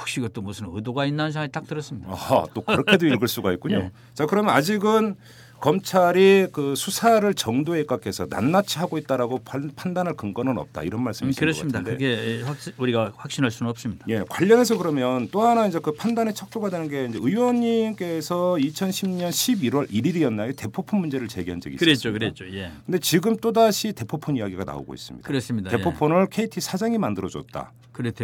혹시 0.00 0.20
이것도 0.20 0.40
무슨 0.42 0.68
의도가 0.70 1.04
있나 1.06 1.24
하는 1.24 1.32
생각이 1.32 1.52
딱 1.52 1.66
들었습니다. 1.66 2.10
아하, 2.10 2.46
또 2.54 2.62
그렇게도 2.62 3.06
읽을 3.06 3.28
수가 3.28 3.52
있군요. 3.52 3.76
예. 3.84 3.90
자, 4.14 4.24
그러면 4.26 4.54
아직은 4.54 5.16
검찰이 5.60 6.48
그 6.52 6.74
수사를 6.76 7.32
정도에 7.34 7.84
깎여서 7.84 8.26
낱낱이 8.30 8.78
하고 8.78 8.98
있다라고 8.98 9.40
판, 9.44 9.70
판단할 9.74 10.14
근거는 10.14 10.58
없다 10.58 10.82
이런 10.82 11.00
음, 11.00 11.04
말씀이신 11.04 11.38
그렇습니다. 11.40 11.80
것 11.80 11.84
같은데. 11.90 12.04
그게 12.16 12.42
확, 12.42 12.56
우리가 12.76 13.12
확신할 13.16 13.50
수는 13.50 13.70
없습니다. 13.70 14.04
예, 14.08 14.22
관련해서 14.28 14.76
그러면 14.78 15.28
또 15.32 15.42
하나 15.42 15.66
이제 15.66 15.78
그 15.78 15.92
판단의 15.92 16.34
척도가 16.34 16.70
되는 16.70 16.88
게 16.88 17.06
이제 17.06 17.18
의원님께서 17.20 18.56
2010년 18.58 19.30
11월 19.30 19.90
1일이었나요? 19.90 20.56
대포폰 20.56 21.00
문제를 21.00 21.28
제기한 21.28 21.60
적이 21.60 21.76
그랬죠, 21.76 22.10
있었습니다. 22.10 22.18
그랬죠. 22.34 22.56
예, 22.56 22.70
근데 22.84 22.98
지금 22.98 23.36
또 23.36 23.52
다시 23.52 23.92
대포폰 23.92 24.36
이야기가 24.36 24.64
나오고 24.64 24.94
있습니다. 24.94 25.26
그렇습니다. 25.26 25.72
예. 25.72 25.76
대포폰을 25.76 26.26
KT 26.28 26.60
사장이 26.60 26.98
만들어줬다. 26.98 27.72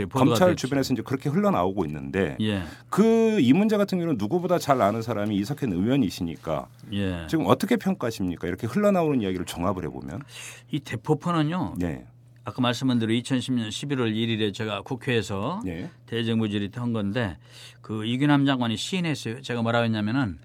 보도가 0.07 0.25
검찰 0.25 0.49
됐죠. 0.51 0.67
주변에서 0.67 0.95
이제 0.95 1.03
그렇게 1.03 1.29
흘러나오고 1.29 1.85
있는데 1.87 2.37
예, 2.41 2.63
그이 2.91 3.53
문제 3.53 3.77
같은 3.77 3.99
경우는 3.99 4.19
누구보다 4.19 4.59
잘 4.59 4.81
아는 4.83 5.03
사람이 5.03 5.37
이석현 5.37 5.73
의원이시니까 5.73 6.67
예. 6.93 7.27
지금 7.29 7.47
어떻게 7.47 7.77
평가하십니까? 7.77 8.49
이렇게 8.49 8.67
흘러나오는 8.67 9.21
이야기를 9.21 9.47
종합을 9.47 9.85
해보면 9.85 10.23
이 10.71 10.81
대포폰은요. 10.81 11.75
네, 11.79 12.05
아까 12.45 12.61
말씀한 12.61 12.99
대로 12.99 13.13
2010년 13.13 13.69
11월 13.69 14.15
1일에 14.15 14.53
제가 14.53 14.83
국회에서 14.83 15.61
네, 15.65 15.89
대정부 16.07 16.49
질의한 16.49 16.93
건데 16.93 17.37
그 17.81 18.05
이규남 18.05 18.47
장관이 18.47 18.77
시인했어요. 18.77 19.43
제가 19.43 19.63
뭐라고 19.63 19.85
했냐면은 19.85 20.39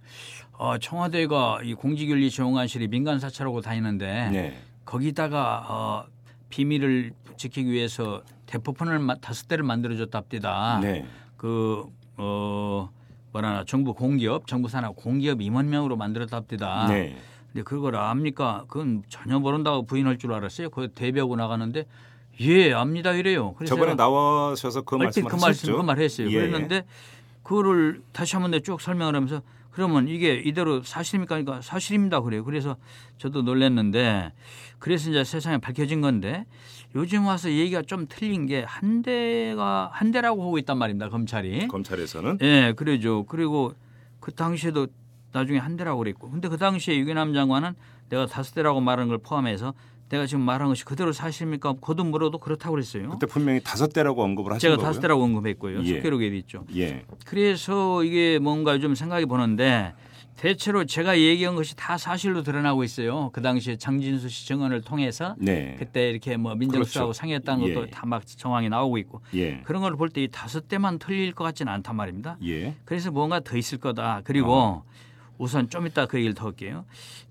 어, 0.54 0.78
청와대가 0.78 1.60
이 1.64 1.74
공직윤리 1.74 2.30
조용관실이 2.32 2.88
민간 2.88 3.20
사찰하고 3.20 3.62
다니는데 3.62 4.30
네, 4.32 4.58
거기다가 4.86 5.66
어, 5.70 6.06
비밀을 6.50 7.12
지키기 7.38 7.70
위해서 7.70 8.24
대포폰을 8.48 9.00
마- 9.00 9.16
다섯 9.16 9.48
대를 9.48 9.64
만들어줬답니다. 9.64 10.80
네, 10.82 11.06
그 11.38 11.84
어, 12.18 12.90
뭐라 13.32 13.64
정부 13.66 13.94
공기업, 13.94 14.48
정부 14.48 14.68
산하 14.70 14.90
공기업 14.90 15.42
임원명으로 15.42 15.96
만들었답니다. 15.96 16.88
네. 16.88 17.16
근데 17.54 17.64
그걸 17.64 17.96
압니까? 17.96 18.66
그건 18.68 19.04
전혀 19.10 19.38
모른다고 19.40 19.84
부인할 19.86 20.18
줄 20.18 20.34
알았어요. 20.34 20.70
그 20.70 20.90
대비하고 20.90 21.36
나가는데 21.36 21.86
예 22.42 22.74
압니다 22.74 23.14
이래요. 23.14 23.54
그래서 23.58 23.76
저번에 23.76 23.96
나와셔서 23.96 24.82
그 24.82 24.96
얼핏 24.96 25.06
말씀을 25.24 25.30
그 25.32 25.36
말씀. 25.38 25.76
그 25.76 25.82
말 25.84 26.00
했어요. 26.00 26.28
예. 26.30 26.34
그랬는데 26.34 26.86
그거를 27.44 28.02
다시 28.12 28.36
한번 28.36 28.60
쭉 28.64 28.80
설명을 28.82 29.16
하면서 29.16 29.42
그러면 29.78 30.08
이게 30.08 30.34
이대로 30.34 30.82
사실입니까? 30.82 31.36
그러니까 31.36 31.62
사실입니다. 31.62 32.22
그래요. 32.22 32.44
그래서 32.44 32.78
저도 33.20 33.44
놀랐는데 33.44 34.34
그래서 34.80 35.12
이제 35.12 35.24
세상에 35.24 35.60
밝혀진 35.60 36.02
건데 36.02 36.48
요즘 36.96 37.28
와서 37.28 37.52
얘기가 37.52 37.84
좀 37.84 38.08
틀린 38.10 38.48
게 38.48 38.64
한 38.68 39.04
대가 39.04 39.92
한 39.94 40.12
대라고 40.12 40.42
하고 40.42 40.58
있단 40.58 40.80
말입니다. 40.80 41.10
검찰이. 41.10 41.68
검찰에서는 41.68 42.40
예, 42.42 42.74
그러죠. 42.76 43.26
그리고 43.28 43.76
그 44.20 44.32
당시에도 44.34 44.88
나중에 45.32 45.60
한 45.60 45.78
대라고 45.78 46.00
그랬고. 46.00 46.32
근데 46.32 46.48
그 46.48 46.58
당시에 46.58 46.98
유기남 46.98 47.36
장관은 47.36 47.76
내가 48.10 48.26
다섯 48.26 48.56
대라고 48.56 48.82
말한 48.82 49.10
걸 49.10 49.20
포함해서 49.20 49.76
내가 50.10 50.26
지금 50.26 50.42
말한 50.44 50.70
것이 50.70 50.86
그대로 50.86 51.12
사실입니까? 51.12 51.74
거듭 51.82 52.08
물어도 52.08 52.38
그렇다고 52.38 52.72
그랬어요. 52.76 53.10
그때 53.10 53.26
분명히 53.26 53.60
다섯 53.62 53.88
대라고 53.92 54.24
언급을 54.24 54.52
하신 54.54 54.60
제가 54.62 54.76
거고요. 54.76 54.88
다섯 54.88 55.02
대라고 55.02 55.24
언급했고요. 55.24 55.84
예. 55.84 55.96
속기록에 55.96 56.28
있죠. 56.38 56.64
예, 56.76 57.04
그래서 57.26 58.04
이게 58.04 58.40
뭔가 58.40 58.80
좀 58.80 58.96
생각해 58.96 59.26
보는데 59.26 59.94
대체로 60.38 60.86
제가 60.86 61.20
얘기한 61.20 61.56
것이 61.56 61.76
다 61.76 61.98
사실로 61.98 62.44
드러나고 62.44 62.84
있어요. 62.84 63.32
그 63.34 63.42
당시에 63.42 63.76
장진수 63.76 64.30
씨 64.30 64.46
증언을 64.48 64.82
통해서 64.82 65.36
네, 65.40 65.76
그때 65.80 66.10
이렇게 66.12 66.38
뭐 66.38 66.54
민정수사하고 66.56 67.08
그렇죠. 67.10 67.20
상의했다는 67.20 67.68
것도 67.74 67.88
예. 67.88 67.90
다막 67.90 68.26
정황이 68.28 68.70
나오고 68.70 68.98
있고 69.00 69.22
예, 69.34 69.62
그런 69.64 69.82
걸 69.82 69.96
볼 69.98 70.10
때 70.10 70.22
이 70.24 70.28
다섯 70.32 70.68
대만 70.68 71.00
틀릴 71.00 71.34
것 71.34 71.44
같지는 71.44 71.74
않단 71.74 71.96
말입니다. 71.96 72.38
예, 72.46 72.76
그래서 72.86 73.12
뭔가 73.12 73.40
더 73.40 73.58
있을 73.58 73.78
거다. 73.80 74.22
그리고 74.24 74.54
어. 74.54 74.84
우선 75.40 75.70
좀 75.70 75.86
이따 75.86 76.06
그 76.06 76.18
얘기를 76.18 76.34
더 76.34 76.46
할게요. 76.46 76.86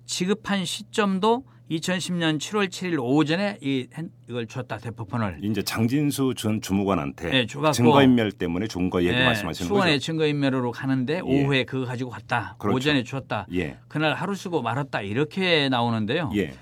지급한 0.05 0.65
시점도 0.65 1.45
2010년 1.71 2.39
7월 2.39 2.69
7일 2.69 2.99
오전에 3.03 3.59
이 3.61 3.89
핸- 3.95 4.11
이걸 4.29 4.47
줬다 4.47 4.79
대포폰을. 4.79 5.41
이제 5.43 5.63
장진수 5.63 6.35
전 6.37 6.61
주무관한테 6.61 7.31
네, 7.31 7.47
증거인멸 7.47 8.33
때문에 8.33 8.69
준거 8.69 9.03
얘기 9.03 9.17
예, 9.17 9.25
말씀하시는 9.25 9.67
수원에 9.67 9.93
거죠. 9.95 10.05
증거인멸로 10.05 10.71
가는데 10.71 11.21
오후에 11.21 11.65
그거 11.65 11.85
가지고 11.85 12.11
갔다. 12.11 12.55
그렇죠. 12.59 12.77
오전에 12.77 13.03
줬다. 13.03 13.47
예, 13.55 13.79
그날 13.89 14.15
하루 14.15 14.37
쓰고 14.37 14.63
말았다. 14.63 15.01
이렇게 15.03 15.69
나오는데요. 15.69 16.31
예, 16.37 16.55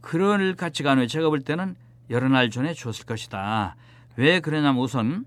그럴 0.00 0.54
가치가 0.54 0.92
아니에요. 0.92 1.06
제가 1.06 1.28
볼 1.28 1.40
때는 1.40 1.76
여러 2.08 2.28
날 2.28 2.48
전에 2.48 2.72
줬을 2.72 3.04
것이다. 3.04 3.76
왜 4.16 4.40
그러냐면 4.40 4.80
우선 4.82 5.26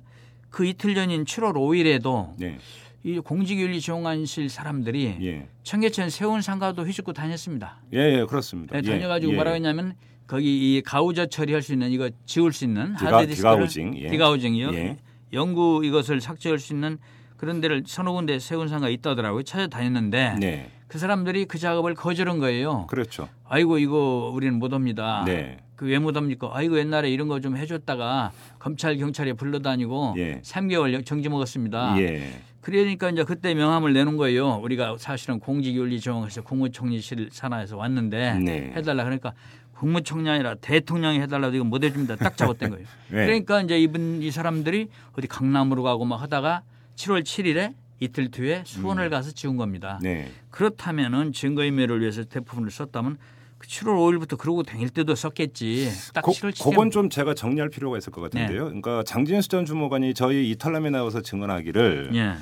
그 0.49 0.65
이틀 0.65 0.95
전인 0.95 1.23
7월 1.25 1.53
5일에도 1.53 2.33
네, 2.37 2.57
이 3.05 3.19
공직윤리지원관실 3.19 4.49
사람들이 4.49 5.17
예, 5.21 5.47
청계천 5.63 6.09
세운 6.09 6.41
상가도 6.41 6.83
휘젓고 6.85 7.11
다녔습니다. 7.11 7.81
예, 7.93 8.19
예, 8.19 8.25
그렇습니다. 8.25 8.79
네, 8.79 8.81
예, 8.87 8.91
다녀가지고 8.97 9.33
예. 9.33 9.35
뭐라고 9.35 9.55
했냐면 9.55 9.95
거기 10.25 10.77
이 10.77 10.81
가우저 10.81 11.25
처리할 11.25 11.61
수 11.61 11.73
있는 11.73 11.91
이거 11.91 12.09
지울 12.25 12.53
수 12.53 12.63
있는 12.63 12.93
디가- 12.95 13.11
하드디스크를 13.11 13.35
디가우징, 13.55 13.97
예. 13.97 14.09
디가우징이요. 14.09 14.73
예. 14.73 14.97
연구 15.33 15.81
이것을 15.83 16.21
삭제할 16.21 16.59
수 16.59 16.73
있는 16.73 16.97
그런 17.35 17.59
데를 17.59 17.83
서너 17.85 18.13
군데 18.13 18.39
세운 18.39 18.69
상가 18.69 18.87
있다더라고요. 18.87 19.43
찾아다녔는데 19.43 20.35
네, 20.39 20.71
그 20.87 20.97
사람들이 20.97 21.43
그 21.45 21.57
작업을 21.59 21.95
거절한 21.95 22.39
거예요. 22.39 22.87
그렇죠. 22.87 23.27
아이고 23.43 23.79
이거 23.79 24.31
우리는 24.33 24.57
못 24.59 24.71
옵니다. 24.71 25.23
네, 25.25 25.57
그 25.75 25.93
옵니까? 25.95 26.49
아이고 26.53 26.77
옛날에 26.77 27.09
이런 27.09 27.27
거 27.27 27.39
좀 27.39 27.57
해줬다가 27.57 28.31
검찰 28.59 28.95
경찰에 28.97 29.33
불러다니고 29.33 30.15
예. 30.17 30.39
3개월 30.41 31.05
정지 31.05 31.29
먹었습니다. 31.29 31.99
예, 31.99 32.31
그러니까 32.61 33.09
이제 33.09 33.23
그때 33.23 33.53
명함을 33.53 33.91
내는 33.93 34.15
거예요. 34.17 34.59
우리가 34.63 34.97
사실은 34.97 35.39
공직윤리정원에서 35.39 36.43
국무총리실 36.43 37.29
산하에서 37.31 37.75
왔는데 37.75 38.35
네. 38.39 38.71
해달라 38.75 39.03
그러니까 39.03 39.33
국무총리 39.73 40.29
아니라 40.29 40.55
대통령이 40.55 41.19
해달라도 41.21 41.55
이거 41.55 41.65
못 41.65 41.83
해줍니다. 41.83 42.15
딱 42.15 42.37
잡았던 42.37 42.69
거예요. 42.69 42.85
네. 43.09 43.25
그러니까 43.25 43.61
이제 43.61 43.79
이분 43.79 44.21
이 44.21 44.31
사람들이 44.31 44.87
어디 45.17 45.27
강남으로 45.27 45.83
가고 45.83 46.05
막 46.05 46.21
하다가 46.21 46.61
7월 46.95 47.23
7일에 47.23 47.73
이틀 47.99 48.29
뒤에 48.31 48.63
수원을 48.65 49.09
가서 49.09 49.31
지운 49.31 49.57
겁니다. 49.57 49.97
음. 50.01 50.03
네, 50.03 50.31
그렇다면은 50.51 51.33
증거인멸을 51.33 51.99
위해서 52.01 52.23
대부분을 52.23 52.69
썼다면 52.71 53.17
그 53.17 53.19
7월 53.67 54.19
5일부터 54.19 54.37
그러고 54.37 54.63
다닐 54.63 54.89
때도 54.89 55.15
썼겠지. 55.15 55.89
딱 56.13 56.21
고, 56.21 56.31
7월 56.31 56.51
7일. 56.51 56.63
그건 56.63 56.91
좀 56.91 57.09
제가 57.09 57.33
정리할 57.33 57.69
필요가 57.69 57.97
있을 57.97 58.11
것 58.11 58.29
네. 58.31 58.41
같은데요. 58.41 58.65
그러니까 58.65 59.03
장진수 59.03 59.49
전 59.49 59.65
주무관이 59.65 60.13
저희 60.13 60.49
이탈남에 60.51 60.89
나와서 60.89 61.21
증언하기를 61.21 62.11
예. 62.15 62.33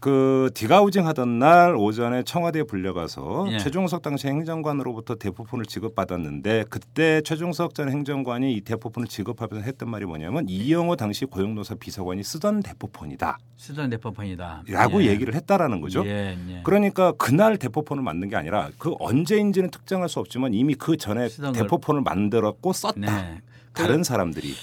그 0.00 0.50
디가우징 0.54 1.06
하던 1.08 1.40
날 1.40 1.74
오전에 1.74 2.22
청와대에 2.22 2.62
불려가서 2.62 3.46
예. 3.50 3.58
최종석 3.58 4.02
당시 4.02 4.28
행정관으로부터 4.28 5.16
대포폰을 5.16 5.66
지급받았는데 5.66 6.66
그때 6.70 7.20
최종석 7.22 7.74
전 7.74 7.90
행정관이 7.90 8.54
이 8.54 8.60
대포폰을 8.60 9.08
지급하면서 9.08 9.64
했던 9.66 9.90
말이 9.90 10.04
뭐냐면 10.06 10.48
이영호 10.48 10.94
당시 10.96 11.24
고용노사 11.24 11.76
비서관이 11.76 12.22
쓰던 12.22 12.60
대포폰이다. 12.60 13.38
쓰던 13.56 13.90
대법원이다. 13.90 14.62
라고 14.68 15.02
예. 15.02 15.08
얘기를 15.08 15.34
했다라는 15.34 15.80
거죠. 15.80 16.06
예, 16.06 16.38
예. 16.48 16.60
그러니까 16.62 17.12
그날 17.12 17.56
대포폰을 17.56 18.02
만든 18.02 18.28
게 18.28 18.36
아니라 18.36 18.70
그 18.78 18.94
언제인지는 19.00 19.70
특정할 19.70 20.08
수 20.08 20.20
없지만 20.20 20.54
이미 20.54 20.74
그 20.74 20.96
전에. 20.96 21.28
대포폰을 21.28 22.02
만들었고 22.02 22.72
썼다. 22.72 23.00
네. 23.00 23.40
다른 23.72 24.02
사람들이 24.02 24.54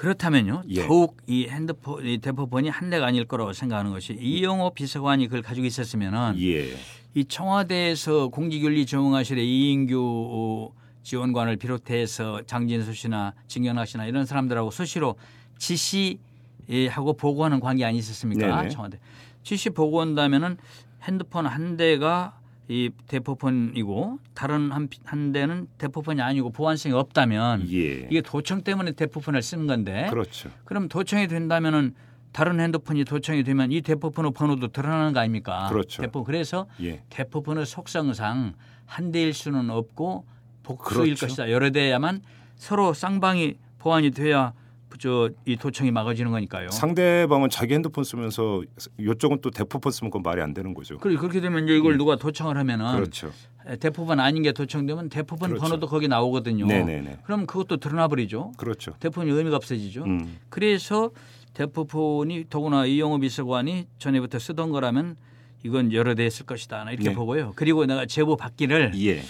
그렇다면요. 0.00 0.62
예. 0.70 0.86
더욱 0.86 1.18
이 1.26 1.46
핸드폰, 1.46 2.06
이 2.06 2.16
대포폰이 2.16 2.70
한 2.70 2.88
대가 2.88 3.04
아닐 3.04 3.26
거라고 3.26 3.52
생각하는 3.52 3.90
것이 3.90 4.16
이영호 4.18 4.72
비서관이 4.72 5.26
그걸 5.26 5.42
가지고 5.42 5.66
있었으면은 5.66 6.40
예. 6.40 6.74
이 7.12 7.24
청와대에서 7.26 8.28
공직윤리정원실의 8.28 9.46
이인규 9.46 10.72
지원관을 11.02 11.56
비롯해서 11.56 12.40
장진수 12.46 12.94
씨나 12.94 13.34
진경락 13.46 13.88
씨나 13.88 14.06
이런 14.06 14.24
사람들하고 14.24 14.70
수시로 14.70 15.16
지시하고 15.58 17.12
보고하는 17.18 17.60
관계 17.60 17.84
아니 17.84 17.98
있었습니까? 17.98 18.56
네네. 18.56 18.70
청와대. 18.70 18.98
지시 19.42 19.68
보고한다면은 19.68 20.56
핸드폰 21.02 21.44
한 21.44 21.76
대가 21.76 22.39
이 22.70 22.88
대포폰이고 23.08 24.20
다른 24.32 24.70
한, 24.70 24.88
한 25.04 25.32
대는 25.32 25.66
대포폰이 25.76 26.22
아니고 26.22 26.50
보안성이 26.50 26.94
없다면 26.94 27.68
예. 27.72 28.06
이게 28.08 28.20
도청 28.20 28.62
때문에 28.62 28.92
대포폰을 28.92 29.42
쓰는 29.42 29.66
건데 29.66 30.06
그렇죠. 30.08 30.50
그럼 30.64 30.88
도청이 30.88 31.26
된다면은 31.26 31.96
다른 32.30 32.60
핸드폰이 32.60 33.04
도청이 33.04 33.42
되면 33.42 33.72
이 33.72 33.80
대포폰의 33.80 34.30
번호도 34.36 34.68
드러나는 34.68 35.12
거 35.12 35.18
아닙니까? 35.18 35.66
그렇죠. 35.68 36.00
대포 36.02 36.22
그래서 36.22 36.68
예. 36.80 37.02
대포폰의 37.10 37.66
속성상 37.66 38.54
한 38.86 39.10
대일 39.10 39.34
수는 39.34 39.68
없고 39.68 40.24
복수일 40.62 41.16
그렇죠. 41.16 41.26
것이다. 41.26 41.50
여러 41.50 41.70
대야만 41.70 42.22
서로 42.54 42.94
쌍방이 42.94 43.56
보완이 43.80 44.12
돼야 44.12 44.52
저이 44.98 45.56
도청이 45.58 45.90
막아지는 45.90 46.30
거니까요. 46.30 46.70
상대방은 46.70 47.48
자기 47.50 47.74
핸드폰 47.74 48.04
쓰면서 48.04 48.62
이쪽은 48.98 49.38
또 49.42 49.50
대포폰 49.50 49.92
쓰면 49.92 50.10
그건 50.10 50.22
말이 50.22 50.40
안 50.42 50.52
되는 50.54 50.74
거죠. 50.74 50.98
그리- 50.98 51.16
그렇게 51.16 51.40
되면 51.40 51.64
이제 51.64 51.76
이걸 51.76 51.96
누가 51.98 52.16
도청을 52.16 52.56
하면은 52.58 52.94
그렇죠. 52.96 53.32
대포폰 53.78 54.18
아닌 54.20 54.42
게 54.42 54.52
도청되면 54.52 55.08
대포폰 55.10 55.50
그렇죠. 55.50 55.62
번호도 55.62 55.86
거기 55.86 56.08
나오거든요. 56.08 56.66
네네네. 56.66 57.18
그럼 57.24 57.46
그것도 57.46 57.76
드러나 57.76 58.08
버리죠. 58.08 58.52
그렇죠. 58.56 58.92
대포폰이 59.00 59.30
의미가 59.30 59.56
없어지죠. 59.56 60.04
음. 60.04 60.38
그래서 60.48 61.10
대포폰이 61.54 62.46
더구나 62.48 62.86
이영호 62.86 63.18
비서관이 63.20 63.86
전에부터 63.98 64.38
쓰던 64.38 64.70
거라면 64.70 65.16
이건 65.62 65.92
여러 65.92 66.14
대 66.14 66.24
했을 66.24 66.46
것이다 66.46 66.90
이렇게 66.90 67.10
네. 67.10 67.14
보고요. 67.14 67.52
그리고 67.54 67.84
내가 67.84 68.06
제보 68.06 68.36
받기를 68.36 68.92
예. 69.04 69.22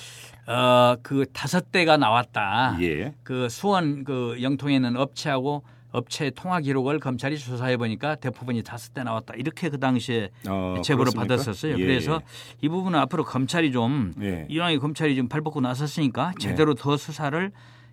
어 0.47 0.97
그 1.03 1.27
다섯 1.33 1.71
대가 1.73 1.97
나왔다. 1.97 2.77
예. 2.81 3.15
그 3.23 3.49
수원 3.49 4.05
그 4.05 4.39
영통에 4.43 4.75
있는 4.77 4.97
업체하고 4.97 5.63
업체 5.93 6.31
통화 6.31 6.61
기록을 6.61 7.01
검찰이 7.01 7.37
조사해 7.39 7.77
보니까 7.77 8.15
대부분이 8.15 8.63
다섯 8.63 8.95
대 8.95 9.03
나왔다. 9.03 9.35
이렇게 9.35 9.69
그 9.69 9.79
당시에 9.81 10.31
어, 10.49 10.77
제보를 10.85 11.13
그렇습니까? 11.13 11.35
받았었어요. 11.37 11.79
예. 11.79 11.83
그래서 11.85 12.21
이 12.61 12.69
부분은 12.69 12.99
앞으로 13.01 13.25
검찰이 13.25 13.73
좀 13.73 14.13
예. 14.21 14.47
이왕에 14.49 14.79
검찰이 14.79 15.17
좀 15.17 15.29
발벗고 15.29 15.61
나섰으니까 15.61 16.33
제대로 16.39 16.75
더 16.75 16.97
수사를 16.97 17.51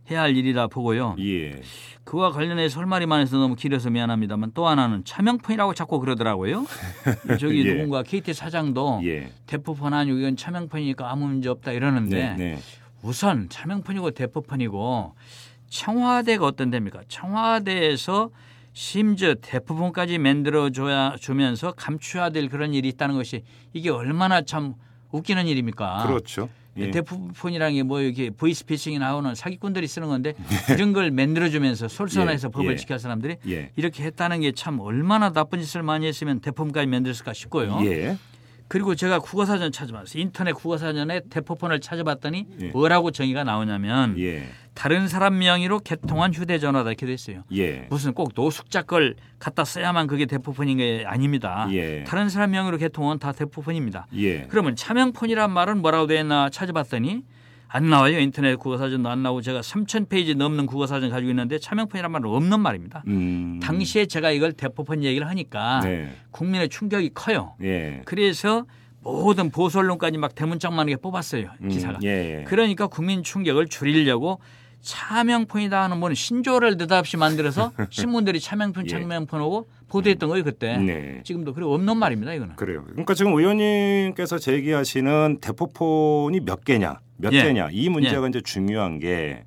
해야 0.10 0.22
할 0.22 0.36
일이라 0.36 0.68
보고요. 0.68 1.16
예. 1.20 1.62
그와 2.04 2.32
관련해서 2.32 2.80
할 2.80 2.88
말이 2.88 3.06
많아서 3.06 3.38
너무 3.38 3.56
길어서 3.56 3.90
미안합니다만 3.90 4.52
또 4.54 4.68
하나는 4.68 5.04
차명폰이라고 5.04 5.74
자꾸 5.74 6.00
그러더라고요. 6.00 6.66
저기 7.40 7.66
예. 7.66 7.74
누군가 7.74 8.04
KT 8.04 8.34
사장도 8.34 9.02
예. 9.04 9.32
아니고 9.98 10.18
이건 10.18 10.38
차명폰이니까 10.38 11.12
아무 11.12 11.28
문제 11.28 11.50
없다 11.50 11.74
이러는데 11.74 12.36
네. 12.36 12.36
네. 12.38 12.60
우선 13.02 13.50
차명폰이고 13.50 14.12
대포폰이고 14.12 15.16
청와대가 15.70 16.46
어떤 16.46 16.70
데입니까? 16.70 17.02
청와대에서 17.10 18.30
심지어 18.72 19.34
대포폰까지 19.36 20.18
만들어 20.20 20.70
줘야 20.70 21.16
주면서 21.20 21.72
감춰야 21.74 22.30
될 22.30 22.48
그런 22.48 22.74
일이 22.74 22.88
있다는 22.90 23.16
것이 23.16 23.44
이게 23.74 23.90
얼마나 23.90 24.44
참 24.44 24.76
웃기는 25.12 25.48
일입니까? 25.48 26.06
그렇죠. 26.06 26.48
예. 26.78 26.92
대포폰이라는 26.92 27.76
게뭐 27.76 28.02
이렇게 28.02 28.30
보이스피싱이 28.30 29.00
나오는 29.00 29.34
사기꾼들이 29.36 29.88
쓰는 29.88 30.08
건데 30.08 30.34
이런 30.70 30.94
걸 30.94 31.12
만들어주면서 31.12 31.88
솔선해서 31.90 32.48
예, 32.48 32.52
법을 32.52 32.72
예. 32.74 32.76
지킬 32.76 33.00
사람들이 33.00 33.38
예. 33.50 33.72
이렇게 33.76 34.04
했다는 34.04 34.42
게 34.42 34.52
참 34.56 34.80
얼마나 34.80 35.32
나쁜 35.32 35.60
짓을 35.62 35.84
많이 35.84 36.08
했으면 36.08 36.40
대포폰까지 36.40 36.88
만들었을까 36.88 37.34
싶고요. 37.34 37.80
예. 37.86 38.18
그리고 38.70 38.96
제가 38.96 39.20
국어사전 39.20 39.72
찾아봤어요. 39.72 40.22
인터넷 40.22 40.52
국어사전에 40.54 41.22
대포폰을 41.30 41.80
찾아봤더니 41.80 42.46
예. 42.62 42.68
뭐라고 42.70 43.12
정의가 43.12 43.44
나오냐면 43.44 44.20
예. 44.20 44.48
다른 44.78 45.08
사람 45.08 45.40
명의로 45.40 45.80
개통한 45.80 46.36
휴대전화다 46.36 46.92
이렇게 46.92 47.08
돼 47.08 47.14
있어요. 47.14 47.42
예. 47.52 47.88
무슨 47.90 48.14
꼭 48.14 48.34
노숙자 48.36 48.84
걸 48.84 49.16
갖다 49.40 49.66
써야만 49.66 50.06
그게 50.06 50.28
대포폰인 50.28 50.78
게 50.78 51.04
아닙니다. 51.04 51.68
예. 51.72 52.04
다른 52.04 52.30
사람 52.30 52.52
명의로 52.52 52.78
개통은 52.78 53.18
다 53.18 53.32
대포폰입니다. 53.32 54.06
예. 54.18 54.42
그러면 54.44 54.76
차명폰이란 54.76 55.52
말은 55.52 55.82
뭐라고 55.82 56.06
되어 56.06 56.22
있나 56.22 56.52
찾아봤더니 56.52 57.24
안 57.70 57.90
나와요. 57.90 58.20
인터넷 58.20 58.56
국어사전도 58.56 59.10
안 59.10 59.24
나오고 59.24 59.42
제가 59.42 59.62
3천 59.62 60.10
페이지 60.10 60.36
넘는 60.36 60.68
국어사전 60.68 61.10
가지고 61.10 61.32
있는데 61.32 61.58
차명폰이란 61.58 62.12
말은 62.12 62.30
없는 62.30 62.60
말입니다. 62.60 63.02
음. 63.08 63.60
당시에 63.60 64.06
제가 64.06 64.30
이걸 64.30 64.54
대포폰 64.54 65.04
얘기를 65.04 65.28
하니까 65.28 65.82
네. 65.84 66.14
국민의 66.30 66.70
충격이 66.70 67.16
커요. 67.16 67.56
예. 67.64 68.04
그래서 68.06 68.68
모든 69.02 69.50
보수 69.50 69.80
언론까지 69.80 70.20
막 70.20 70.36
대문짝만하게 70.36 70.98
뽑았어요. 70.98 71.50
음, 71.64 71.70
기사가. 71.70 71.98
예. 72.04 72.44
그러니까 72.48 72.86
국민 72.86 73.24
충격을 73.24 73.70
줄이려고 73.70 74.40
차명폰이다 74.82 75.84
하는 75.84 75.98
뭐는 76.00 76.16
신조어를 76.16 76.78
느닷없이 76.78 77.18
만들어서 77.18 77.72
신문들이 77.90 78.40
차명폰 78.40 78.86
예. 78.86 78.88
차명폰하고 78.90 79.68
보도했던 79.90 80.30
거예요 80.30 80.44
그때. 80.44 80.78
네. 80.78 81.22
지금도 81.24 81.54
그래 81.54 81.66
없는 81.66 81.98
말입니다 81.98 82.34
이거는. 82.34 82.56
그래요. 82.56 82.84
그러니까 82.88 83.14
지금 83.14 83.34
의원님께서 83.34 84.38
제기하시는 84.40 85.40
대포폰이 85.42 86.42
몇 86.42 86.64
개냐, 86.66 87.00
몇 87.18 87.34
예. 87.34 87.44
대냐 87.44 87.70
이 87.72 87.90
문제가 87.90 88.28
이제 88.28 88.42
중요한 88.42 89.00
게 89.00 89.44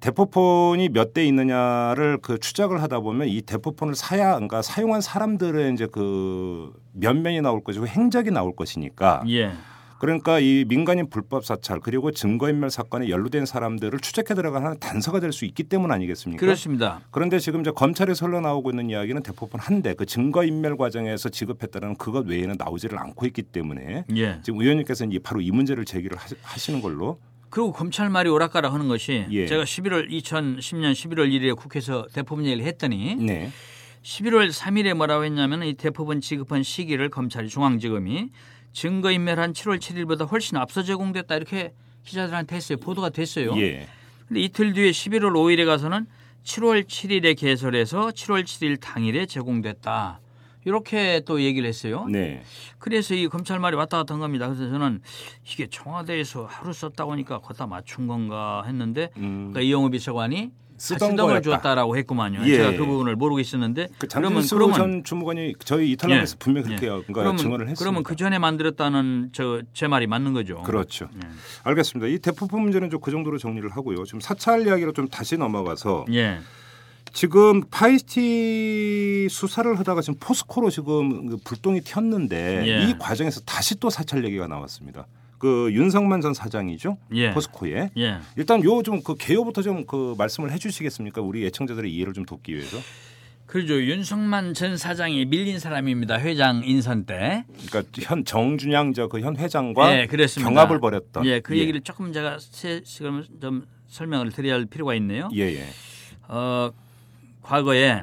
대포폰이 0.00 0.90
몇 0.90 1.14
대 1.14 1.24
있느냐를 1.26 2.18
그 2.20 2.38
추적을 2.38 2.82
하다 2.82 3.00
보면 3.00 3.28
이 3.28 3.40
대포폰을 3.40 3.94
사야 3.94 4.34
그러니까 4.34 4.60
사용한 4.62 5.00
사람들의 5.00 5.72
이제 5.72 5.86
그 5.90 6.72
면면이 6.92 7.40
나올 7.40 7.62
것이고 7.64 7.86
행적이 7.86 8.30
나올 8.32 8.54
것이니까 8.54 9.22
예. 9.28 9.52
그러니까 9.98 10.38
이 10.40 10.64
민간인 10.68 11.08
불법 11.08 11.44
사찰 11.44 11.80
그리고 11.80 12.10
증거인멸 12.10 12.68
사건에 12.70 13.08
연루된 13.08 13.46
사람들을 13.46 13.98
추적해 14.00 14.34
들어가는 14.34 14.78
단서가 14.78 15.20
될 15.20 15.32
수 15.32 15.44
있기 15.46 15.64
때문 15.64 15.90
아니겠습니까? 15.90 16.38
그렇습니다. 16.40 17.00
그런데 17.10 17.38
지금 17.38 17.60
이제 17.60 17.70
검찰에서 17.74 18.26
흘러나오고 18.26 18.70
있는 18.70 18.90
이야기는 18.90 19.22
대포폰 19.22 19.60
한대그 19.60 20.06
증거인멸 20.06 20.76
과정에서 20.76 21.28
지급했다는 21.28 21.96
그것 21.96 22.26
외에는 22.26 22.56
나오지를 22.58 22.98
않고 22.98 23.26
있기 23.26 23.42
때문에 23.42 24.04
예. 24.16 24.40
지금 24.44 24.60
의원님께서는 24.60 25.12
이 25.12 25.18
바로 25.18 25.40
이 25.40 25.50
문제를 25.50 25.84
제기를 25.84 26.16
하시- 26.18 26.36
하시는 26.42 26.80
걸로 26.80 27.18
그리고 27.50 27.72
검찰 27.72 28.10
말이 28.10 28.28
오락가락 28.28 28.72
하는 28.74 28.88
것이 28.88 29.26
예. 29.30 29.46
제가 29.46 29.64
11월 29.64 30.08
2010년 30.10 30.92
11월 30.92 31.30
1일에 31.30 31.56
국회에서 31.56 32.06
대법원 32.12 32.44
얘기를 32.46 32.64
했더니 32.66 33.14
네. 33.16 33.50
11월 34.02 34.50
3일에 34.52 34.92
뭐라고 34.94 35.24
했냐면 35.24 35.62
이 35.62 35.74
대법원 35.74 36.20
지급한 36.20 36.62
시기를 36.62 37.08
검찰이 37.08 37.48
중앙지검이 37.48 38.28
증거인멸한 38.74 39.54
7월 39.54 39.78
7일보다 39.78 40.30
훨씬 40.30 40.58
앞서 40.58 40.82
제공됐다 40.82 41.36
이렇게 41.36 41.72
기자들한테 42.04 42.56
했어요. 42.56 42.78
보도가 42.78 43.08
됐어요. 43.08 43.56
예. 43.56 43.88
근데 44.28 44.40
이틀 44.40 44.74
뒤에 44.74 44.90
11월 44.90 45.32
5일에 45.32 45.64
가서는 45.64 46.06
7월 46.44 46.84
7일에 46.84 47.38
개설해서 47.38 48.08
7월 48.08 48.44
7일 48.44 48.80
당일에 48.80 49.24
제공됐다. 49.26 50.20
이렇게 50.66 51.20
또 51.26 51.42
얘기를 51.42 51.68
했어요. 51.68 52.06
네. 52.06 52.42
그래서 52.78 53.14
이 53.14 53.28
검찰 53.28 53.58
말이 53.58 53.76
왔다 53.76 53.98
갔다 53.98 54.14
한 54.14 54.20
겁니다. 54.20 54.48
그래서 54.48 54.68
저는 54.70 55.00
이게 55.46 55.66
청와대에서 55.66 56.46
하루 56.46 56.72
썼다고 56.72 57.12
하니까 57.12 57.38
거기다 57.38 57.66
맞춘 57.66 58.06
건가 58.06 58.62
했는데 58.66 59.10
음. 59.18 59.50
그러니까 59.52 59.60
이영호 59.60 59.90
비서관이 59.90 60.50
쓰던 60.84 61.10
쓰던 61.12 61.16
걸 61.16 61.26
거였다. 61.26 61.40
주었다라고 61.42 61.96
했구만요. 61.96 62.40
예. 62.46 62.56
제가 62.56 62.72
그 62.72 62.84
부분을 62.84 63.16
모르고 63.16 63.40
있었는데 63.40 63.88
그 63.98 64.06
그러면 64.06 64.44
그러면 64.48 64.74
전 64.76 65.04
주무관이 65.04 65.54
저희 65.64 65.92
이털남에서 65.92 66.34
예. 66.34 66.38
분명히 66.38 66.66
예. 66.72 66.76
그렇게 66.76 66.86
그러니까 66.86 67.12
그러면, 67.12 67.36
증언을 67.38 67.68
했습니다. 67.68 67.78
그러면 67.78 68.02
그 68.02 68.16
전에 68.16 68.38
만들었다는 68.38 69.30
저 69.32 69.62
제 69.72 69.88
말이 69.88 70.06
맞는 70.06 70.32
거죠. 70.34 70.62
그렇죠. 70.62 71.08
예. 71.16 71.28
알겠습니다. 71.64 72.08
이 72.08 72.18
대포폰 72.18 72.60
문제는 72.60 72.90
좀 72.90 73.00
그 73.00 73.10
정도로 73.10 73.36
정리를 73.38 73.68
하고요. 73.70 74.04
지금 74.04 74.20
사찰 74.20 74.66
이야기로 74.66 74.92
좀 74.92 75.08
다시 75.08 75.36
넘어가서 75.36 76.06
예. 76.12 76.38
지금 77.12 77.62
파이시티 77.70 79.28
수사를 79.30 79.78
하다가 79.78 80.00
지금 80.00 80.18
포스코로 80.18 80.70
지금 80.70 81.26
그 81.26 81.36
불똥이 81.44 81.80
튀었는데 81.82 82.64
예. 82.66 82.88
이 82.88 82.98
과정에서 82.98 83.40
다시 83.42 83.78
또 83.78 83.90
사찰 83.90 84.24
얘기가 84.24 84.46
나왔습니다. 84.46 85.06
그 85.44 85.70
윤석만 85.74 86.22
전 86.22 86.32
사장이죠. 86.32 86.96
예. 87.12 87.30
포스코에 87.32 87.90
예. 87.98 88.18
일단 88.38 88.64
요 88.64 88.82
좀 88.82 89.02
그 89.02 89.14
개요부터 89.14 89.60
좀 89.60 89.84
그 89.86 90.14
말씀을 90.16 90.50
해 90.50 90.56
주시겠습니까? 90.56 91.20
우리 91.20 91.44
애청자들의 91.44 91.92
이해를 91.92 92.14
좀 92.14 92.24
돕기 92.24 92.54
위해서. 92.54 92.78
그렇죠. 93.44 93.74
윤석만 93.74 94.54
전 94.54 94.78
사장이 94.78 95.26
밀린 95.26 95.58
사람입니다. 95.58 96.18
회장 96.18 96.62
인선 96.64 97.04
때. 97.04 97.44
그러니까 97.68 97.82
현 98.00 98.24
정준양 98.24 98.94
저 98.94 99.06
그 99.08 99.20
현 99.20 99.36
회장과 99.36 100.00
예, 100.00 100.06
그렇습니다. 100.06 100.48
경합을 100.50 100.80
벌였던. 100.80 101.26
예, 101.26 101.40
그 101.40 101.58
얘기를 101.58 101.82
조금 101.82 102.10
제가 102.14 102.38
세- 102.40 102.80
지금 102.82 103.22
좀 103.42 103.66
설명을 103.88 104.30
드려야 104.32 104.54
할 104.54 104.64
필요가 104.64 104.94
있네요. 104.94 105.28
예, 105.34 105.42
예. 105.56 105.66
어, 106.26 106.70
과거에 107.42 108.02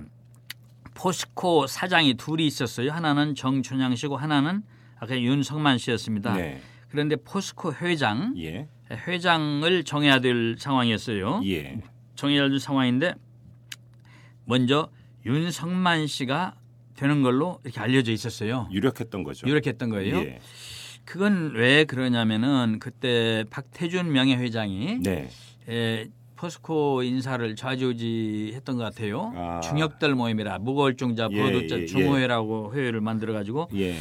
포스코 0.94 1.66
사장이 1.66 2.14
둘이 2.14 2.46
있었어요. 2.46 2.92
하나는 2.92 3.34
정춘양 3.34 3.96
씨고 3.96 4.18
하나는 4.18 4.62
아까 5.00 5.20
윤석만 5.20 5.80
씨였습니다. 5.80 6.36
네. 6.36 6.62
그런데 6.92 7.16
포스코 7.16 7.74
회장 7.74 8.34
예. 8.38 8.68
회장을 8.92 9.84
정해야 9.86 10.20
될 10.20 10.58
상황이었어요. 10.60 11.42
예. 11.46 11.80
정해야 12.16 12.50
될 12.50 12.60
상황인데 12.60 13.16
먼저 14.46 14.90
윤석만 15.26 16.08
씨가 16.08 16.56
되는 16.96 17.24
걸로 17.24 17.60
이렇게 17.64 17.80
알려져 17.80 18.12
있었어요. 18.12 18.68
유력했던 18.72 19.24
거죠. 19.24 19.48
유력했던 19.48 19.90
거예요. 19.90 20.18
예. 20.18 20.40
그건 21.06 21.54
왜 21.56 21.86
그러냐면은 21.86 22.80
그때 22.80 23.46
박태준 23.50 24.12
명예회장이 24.12 25.00
네. 25.00 25.30
에, 25.70 26.10
포스코 26.36 27.04
인사를 27.04 27.56
좌지우지했던 27.56 28.76
것 28.78 28.84
같아요. 28.84 29.32
아. 29.36 29.60
중역들 29.62 30.16
모임이라 30.16 30.58
무거울중자 30.60 31.30
예, 31.32 31.42
보도자 31.42 31.78
예, 31.78 31.82
예. 31.82 31.86
중호회라고 31.86 32.74
회의를 32.74 33.00
만들어 33.00 33.32
가지고 33.32 33.70
예. 33.76 33.96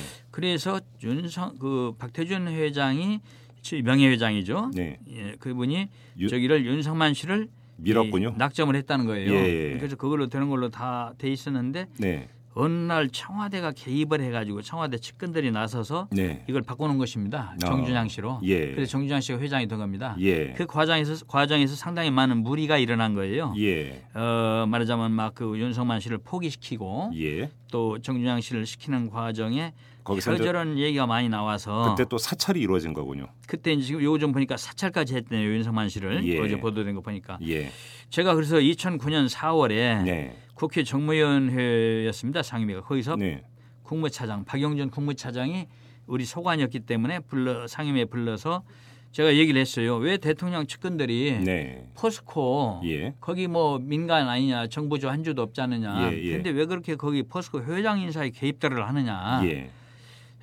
그래서 0.44 0.80
윤성 1.02 1.58
그 1.58 1.92
박태준 1.98 2.48
회장이 2.48 3.20
지- 3.60 3.82
명예회장이죠. 3.82 4.70
네. 4.74 4.98
예, 5.10 5.34
그분이 5.38 5.88
유- 6.18 6.28
저기를 6.30 6.64
윤석만 6.64 7.12
씨를 7.12 7.48
밀었군요. 7.76 8.32
이 8.34 8.38
낙점을 8.38 8.74
했다는 8.74 9.04
거예요. 9.04 9.32
예. 9.34 9.76
그래서 9.76 9.96
그걸로 9.96 10.28
되는 10.28 10.48
걸로 10.48 10.70
다 10.70 11.12
돼 11.18 11.30
있었는데 11.30 11.86
네. 11.98 12.28
어느 12.54 12.72
날 12.72 13.08
청와대가 13.10 13.70
개입을 13.72 14.20
해가지고 14.22 14.60
청와대 14.62 14.98
측근들이 14.98 15.50
나서서 15.50 16.08
네. 16.10 16.42
이걸 16.48 16.62
바꾸는 16.62 16.96
것입니다. 16.98 17.54
정준양 17.60 18.08
씨로. 18.08 18.40
예. 18.44 18.72
그래서 18.74 18.90
정준양 18.90 19.20
씨가 19.20 19.38
회장이 19.38 19.68
된 19.68 19.78
겁니다. 19.78 20.16
예. 20.20 20.52
그 20.54 20.66
과정에서 20.66 21.24
과정에서 21.26 21.76
상당히 21.76 22.10
많은 22.10 22.38
무리가 22.38 22.76
일어난 22.78 23.14
거예요. 23.14 23.54
예. 23.58 24.04
어, 24.14 24.64
말하자면 24.68 25.12
막 25.12 25.34
그 25.34 25.58
윤석만 25.58 26.00
씨를 26.00 26.18
포기시키고 26.18 27.12
예. 27.16 27.50
또 27.70 27.98
정준양 28.00 28.40
씨를 28.40 28.64
시키는 28.66 29.10
과정에 29.10 29.72
거기서 30.10 30.34
이런저런 30.34 30.78
얘기가 30.78 31.06
많이 31.06 31.28
나와서 31.28 31.94
그때 31.94 32.08
또 32.08 32.18
사찰이 32.18 32.60
이루어진 32.60 32.92
거군요. 32.92 33.28
그때 33.46 33.72
이제 33.72 33.86
지금 33.86 34.02
요즘 34.02 34.32
보니까 34.32 34.56
사찰까지 34.56 35.14
했대요 35.14 35.40
윤석만 35.40 35.88
씨를 35.88 36.26
예. 36.26 36.38
어제 36.40 36.58
보도된 36.58 36.94
거 36.94 37.00
보니까 37.00 37.38
예. 37.46 37.70
제가 38.08 38.34
그래서 38.34 38.56
2009년 38.56 39.28
4월에 39.28 40.02
네. 40.04 40.36
국회 40.54 40.82
정무위원회였습니다 40.82 42.42
상임위가 42.42 42.82
거기서 42.82 43.16
네. 43.16 43.42
국무차장 43.82 44.44
박영준 44.44 44.90
국무차장이 44.90 45.66
우리 46.06 46.24
소관이었기 46.24 46.80
때문에 46.80 47.20
불러 47.20 47.66
상임위에 47.66 48.06
불러서 48.06 48.64
제가 49.12 49.34
얘기를 49.34 49.60
했어요. 49.60 49.96
왜 49.96 50.18
대통령 50.18 50.66
측근들이 50.66 51.40
네. 51.44 51.88
포스코 51.96 52.80
예. 52.84 53.14
거기 53.20 53.48
뭐 53.48 53.78
민간 53.78 54.28
아니냐 54.28 54.68
정부주 54.68 55.08
한 55.08 55.24
주도 55.24 55.42
없지 55.42 55.60
않느냐. 55.60 56.12
예, 56.12 56.22
예. 56.22 56.32
근데 56.32 56.50
왜 56.50 56.64
그렇게 56.66 56.94
거기 56.94 57.24
포스코 57.24 57.62
회장 57.62 57.98
인사에 58.00 58.30
개입들을 58.30 58.86
하느냐. 58.86 59.42
예. 59.44 59.70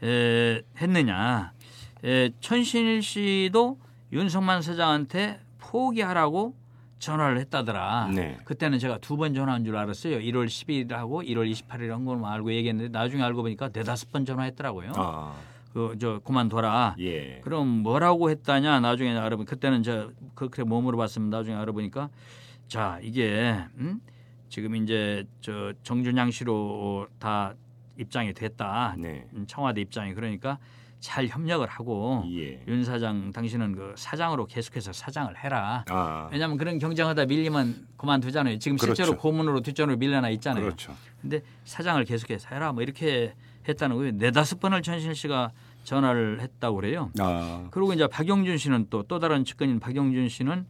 에, 0.03 0.62
했느냐. 0.77 1.53
에, 2.03 2.29
천신일 2.39 3.01
씨도 3.01 3.77
윤석만 4.12 4.62
사장한테 4.62 5.39
포기하라고 5.57 6.55
전화를 6.99 7.38
했다더라. 7.39 8.12
네. 8.15 8.38
그때는 8.45 8.79
제가 8.79 8.97
두 8.99 9.17
번 9.17 9.33
전화한 9.33 9.63
줄 9.65 9.75
알았어요. 9.75 10.17
1월 10.19 10.47
10일하고 10.47 11.27
1월 11.27 11.51
28일 11.51 11.89
한 11.89 12.05
걸만 12.05 12.31
알고 12.33 12.51
얘기했는데 12.53 12.89
나중에 12.97 13.21
알고 13.23 13.43
보니까 13.43 13.69
네다섯 13.73 14.12
번 14.12 14.25
전화했더라고요. 14.25 14.91
아. 14.95 15.36
그저 15.73 16.19
그만둬라. 16.23 16.95
예. 16.99 17.39
그럼 17.43 17.67
뭐라고 17.67 18.31
했다냐 18.31 18.79
나중에 18.79 19.15
알아보니 19.15 19.45
그때는 19.45 19.83
저 19.83 20.10
그렇게 20.33 20.63
뭐 20.63 20.81
물어봤으면 20.81 21.29
나중에 21.29 21.55
알아보니까 21.55 22.10
자 22.67 22.99
이게 23.03 23.60
음? 23.77 23.99
지금 24.49 24.75
이제 24.75 25.25
저 25.41 25.73
정준양 25.83 26.31
씨로 26.31 27.07
다 27.19 27.53
입장이 27.97 28.33
됐다 28.33 28.95
네. 28.97 29.25
음, 29.33 29.45
청와대 29.47 29.81
입장이 29.81 30.13
그러니까 30.13 30.57
잘 30.99 31.27
협력을 31.27 31.65
하고 31.67 32.23
예. 32.31 32.63
윤 32.67 32.83
사장 32.83 33.31
당신은 33.31 33.75
그 33.75 33.93
사장으로 33.95 34.45
계속해서 34.47 34.93
사장을 34.93 35.31
해라 35.43 35.86
아. 35.89 36.27
왜냐하면 36.31 36.57
그런 36.57 36.79
경쟁하다 36.79 37.25
밀리면 37.25 37.88
그만두잖아요 37.97 38.57
지금 38.60 38.77
실제로 38.77 39.10
그렇죠. 39.12 39.21
고문으로 39.21 39.62
뒷전으로 39.62 39.97
밀려나 39.97 40.29
있잖아요 40.31 40.63
그렇죠. 40.63 40.95
근데 41.21 41.41
사장을 41.65 42.03
계속해서 42.03 42.49
해라 42.51 42.71
뭐 42.73 42.81
이렇게 42.81 43.36
했다는 43.67 43.95
거예요 43.95 44.12
네 44.17 44.31
다섯 44.31 44.60
번을 44.60 44.81
천실 44.81 45.13
씨가 45.13 45.51
전화를 45.83 46.41
했다고 46.41 46.75
그래요 46.77 47.12
아. 47.19 47.67
그리고 47.71 47.93
이제 47.93 48.07
박영준 48.07 48.57
씨는 48.57 48.88
또또 48.89 49.19
다른 49.19 49.45
측근인 49.45 49.79
박영준 49.79 50.29
씨는 50.29 50.65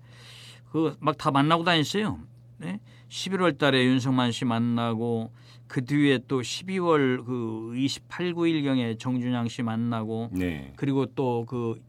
그 0.72 0.98
막 1.00 1.18
다 1.18 1.32
만나고 1.32 1.64
다녔어요. 1.64 2.20
네? 2.58 2.82
11월 3.10 3.58
달에 3.58 3.86
윤석만 3.86 4.34
씨 4.34 4.44
만나고 4.44 5.32
그 5.68 5.84
뒤에 5.84 6.20
또 6.28 6.42
12월 6.42 7.26
그 7.26 7.74
28, 7.76 8.34
9일경에 8.34 8.98
정준양 9.00 9.48
씨 9.50 9.64
만나고 9.64 10.30
네. 10.32 10.72
그리고 10.76 11.06
또 11.08 11.46
그 11.46 11.80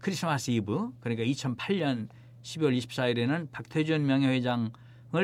크리스마스 0.00 0.50
이브 0.50 0.90
그러니까 1.00 1.24
2008년 1.24 2.08
12월 2.42 2.76
24일에는 2.78 3.50
박태준 3.50 4.04
명예회장을 4.06 4.70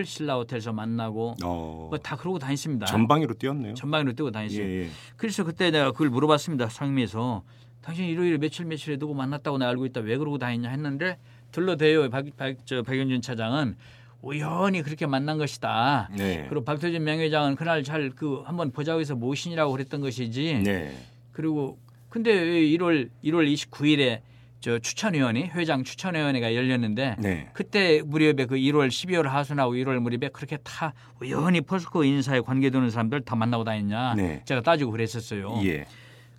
신라 0.07 0.37
호텔에서 0.37 0.73
만나고 0.73 1.37
어. 1.44 1.87
뭐 1.90 1.99
다 1.99 2.16
그러고 2.16 2.38
다녔습니다. 2.38 2.87
전방위로 2.87 3.35
뛰었네요. 3.35 3.75
전방위로 3.75 4.12
뛰고 4.14 4.31
다녔어요. 4.31 4.62
예, 4.62 4.83
예. 4.85 4.88
그래서 5.16 5.44
그때 5.44 5.70
내가 5.70 5.92
그걸 5.92 6.09
물어봤습니다. 6.11 6.68
상임위에서 6.70 7.42
당신 7.83 8.07
일요일에 8.07 8.38
며칠 8.38 8.64
며칠에 8.66 8.96
누구 8.96 9.14
만났다고 9.14 9.59
내가 9.59 9.70
알고 9.70 9.87
있다. 9.87 10.01
왜 10.01 10.16
그러고 10.16 10.38
다녔냐 10.38 10.70
했는데 10.70 11.18
들러대요. 11.53 12.09
박, 12.11 12.25
박, 12.37 12.57
저 12.64 12.83
박영준 12.83 13.20
차장은 13.23 13.77
우연히 14.22 14.83
그렇게 14.83 15.06
만난 15.06 15.38
것이다. 15.38 16.11
네. 16.16 16.46
그리고 16.48 16.64
박태준 16.64 17.02
명예회장은 17.02 17.56
그날 17.56 17.83
잘 17.83 18.11
그 18.16 18.42
한번 18.44 18.70
보자고 18.70 19.00
해서 19.00 19.14
모신이라고 19.14 19.72
그랬던 19.72 20.00
것이지. 20.00 20.62
네. 20.64 20.92
그리고 21.33 21.78
근데 22.09 22.33
왜 22.33 22.61
1월 22.62 23.09
1월 23.24 23.52
29일에 23.52 24.20
저 24.61 24.78
추천위원회 24.78 25.50
회장 25.54 25.85
추천위원회가 25.85 26.54
열렸는데 26.54 27.16
네. 27.18 27.48
그때 27.54 28.02
무렵에 28.04 28.44
그 28.46 28.56
1월 28.56 28.88
12월 28.88 29.22
하순하고 29.24 29.72
1월 29.74 30.00
무렵에 30.00 30.28
그렇게 30.33 30.59
다 30.59 30.92
우연히 31.22 31.61
포스코 31.62 32.04
인사에 32.04 32.40
관계되는 32.40 32.90
사람들 32.90 33.22
다 33.22 33.37
만나고 33.37 33.64
다녔냐 33.64 34.14
네. 34.16 34.42
제가 34.44 34.61
따지고 34.61 34.90
그랬었어요. 34.90 35.61
예. 35.64 35.87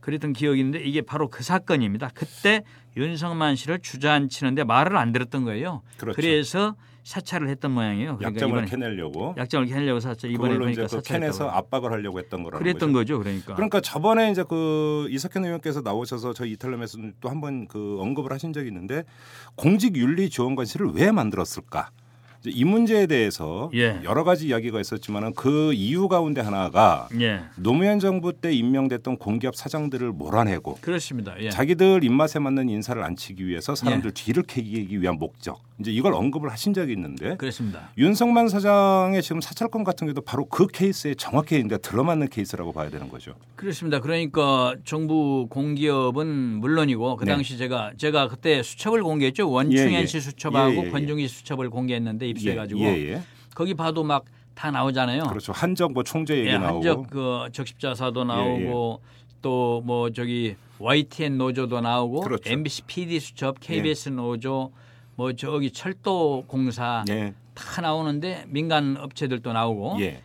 그랬던 0.01 0.33
기억이 0.33 0.59
있는데 0.59 0.83
이게 0.83 1.01
바로 1.01 1.29
그 1.29 1.43
사건입니다. 1.43 2.09
그때 2.13 2.63
윤석만 2.97 3.55
씨를 3.55 3.79
주저앉히는데 3.79 4.65
말을 4.65 4.97
안 4.97 5.11
들었던 5.11 5.45
거예요. 5.45 5.81
그렇죠. 5.97 6.21
래서 6.21 6.75
사찰을 7.03 7.49
했던 7.49 7.71
모양이에요. 7.71 8.17
그러니까 8.17 8.41
약점을 8.41 8.65
캐내려고 8.65 9.35
약점을 9.37 9.67
캐내려고 9.67 9.99
사찰 9.99 10.29
이번에 10.31 10.53
그걸로 10.53 10.69
이제 10.69 10.83
그 10.83 10.87
사찰했다고. 10.87 11.49
압박을 11.49 11.91
하려고 11.91 12.19
했던 12.19 12.43
거라는 12.43 12.63
그랬던 12.63 12.93
거죠. 12.93 13.17
거죠. 13.17 13.19
그러니까. 13.23 13.55
그러니까 13.55 13.81
저번에 13.81 14.29
이제 14.31 14.43
그 14.47 15.07
이석현 15.09 15.45
의원께서 15.45 15.81
나오셔서 15.81 16.33
저희 16.33 16.51
이탈람에서 16.51 16.97
또 17.19 17.29
한 17.29 17.41
번 17.41 17.67
그 17.67 17.97
언급을 18.01 18.31
하신 18.31 18.53
적이 18.53 18.67
있는데 18.67 19.03
공직 19.55 19.95
윤리 19.97 20.29
지원관실을 20.29 20.91
왜 20.93 21.11
만들었을까? 21.11 21.89
이 22.43 22.63
문제에 22.65 23.05
대해서 23.05 23.69
예. 23.75 23.99
여러 24.03 24.23
가지 24.23 24.47
이야기가 24.47 24.79
있었지만은 24.81 25.33
그 25.35 25.73
이유 25.73 26.07
가운데 26.07 26.41
하나가 26.41 27.07
예. 27.19 27.41
노무현 27.55 27.99
정부 27.99 28.33
때 28.33 28.51
임명됐던 28.51 29.17
공기업 29.17 29.55
사장들을 29.55 30.11
몰아내고 30.13 30.79
그렇습니다. 30.81 31.35
예. 31.39 31.51
자기들 31.51 32.03
입맛에 32.03 32.39
맞는 32.39 32.67
인사를 32.69 33.01
앉히기 33.03 33.45
위해서 33.45 33.75
사람들 33.75 34.11
뒤를 34.13 34.41
캐기 34.41 34.99
위한 35.01 35.17
목적 35.19 35.61
이제 35.81 35.91
이걸 35.91 36.13
언급을 36.13 36.49
하신 36.49 36.73
적이 36.73 36.93
있는데 36.93 37.35
그렇습니다. 37.35 37.89
윤석만 37.97 38.47
사장의 38.47 39.21
지금 39.21 39.41
사찰권 39.41 39.83
같은 39.83 40.07
경우도 40.07 40.21
바로 40.21 40.45
그 40.45 40.67
케이스에 40.67 41.15
정확히 41.15 41.59
이제 41.59 41.77
들어맞는 41.77 42.29
케이스라고 42.29 42.71
봐야 42.71 42.89
되는 42.89 43.09
거죠. 43.09 43.33
그렇습니다. 43.55 43.99
그러니까 43.99 44.75
정부 44.85 45.47
공기업은 45.49 46.27
물론이고 46.59 47.17
그 47.17 47.25
네. 47.25 47.31
당시 47.33 47.57
제가 47.57 47.91
제가 47.97 48.29
그때 48.29 48.63
수첩을 48.63 49.03
공개했죠. 49.03 49.49
원충현 49.49 49.91
예, 49.91 50.01
예. 50.01 50.05
씨 50.05 50.21
수첩하고 50.21 50.71
예, 50.71 50.77
예, 50.77 50.85
예. 50.85 50.89
권중기 50.89 51.27
수첩을 51.27 51.69
공개했는데 51.69 52.27
입수해 52.29 52.55
가지고 52.55 52.81
예, 52.81 52.85
예, 52.85 53.09
예. 53.13 53.21
거기 53.53 53.73
봐도 53.73 54.03
막 54.03 54.23
다 54.61 54.69
나오잖아요. 54.69 55.23
그렇죠. 55.23 55.53
한적 55.53 55.93
뭐 55.93 56.03
총재 56.03 56.37
얘기 56.37 56.49
예, 56.49 56.57
나오고. 56.57 56.75
한적 56.75 57.09
그 57.09 57.49
적십자사도 57.51 58.23
나오고 58.25 59.01
예, 59.01 59.37
또뭐 59.41 60.11
저기 60.11 60.55
YTN 60.77 61.37
노조도 61.37 61.81
나오고 61.81 62.21
그렇죠. 62.21 62.49
MBC 62.49 62.83
PD 62.83 63.19
수첩, 63.19 63.59
KBS 63.59 64.09
노조 64.09 64.71
뭐 65.15 65.33
저기 65.33 65.71
철도 65.71 66.43
공사 66.47 67.03
예. 67.09 67.33
다 67.53 67.81
나오는데 67.81 68.45
민간 68.47 68.97
업체들도 68.97 69.51
나오고 69.53 69.97
예. 70.01 70.21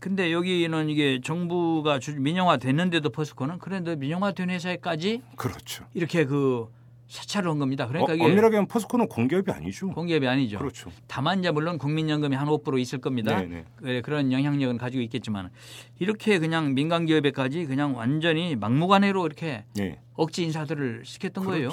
근데 0.00 0.32
여기는 0.32 0.88
이게 0.88 1.20
정부가 1.22 1.98
주- 1.98 2.18
민영화 2.18 2.56
됐는데도 2.56 3.10
포스코는 3.10 3.58
그런데 3.58 3.96
민영화 3.96 4.32
된 4.32 4.48
회사에까지 4.50 5.22
그렇죠. 5.36 5.84
이렇게 5.92 6.24
그 6.24 6.68
사찰을 7.08 7.50
한 7.50 7.58
겁니다. 7.58 7.86
그러니까 7.86 8.12
어, 8.12 8.14
이게 8.14 8.24
엄밀하게 8.24 8.56
하면 8.56 8.68
포스코는 8.68 9.08
공기업이 9.08 9.50
아니죠. 9.50 9.90
공기업이 9.90 10.26
아니죠. 10.26 10.58
그렇죠. 10.58 10.90
다만 11.06 11.40
이제 11.40 11.50
물론 11.50 11.76
국민연금이 11.76 12.34
한 12.36 12.46
5% 12.48 12.78
있을 12.80 13.00
겁니다. 13.00 13.40
네네. 13.40 13.64
그- 13.76 14.00
그런 14.04 14.32
영향력은 14.32 14.78
가지고 14.78 15.02
있겠지만 15.02 15.50
이렇게 15.98 16.38
그냥 16.38 16.72
민간 16.72 17.04
기업에까지 17.04 17.66
그냥 17.66 17.94
완전히 17.96 18.56
막무가내로 18.56 19.26
이렇게 19.26 19.64
예. 19.80 19.98
억지 20.14 20.44
인사들을 20.44 21.02
시켰던 21.04 21.44
거예요. 21.44 21.70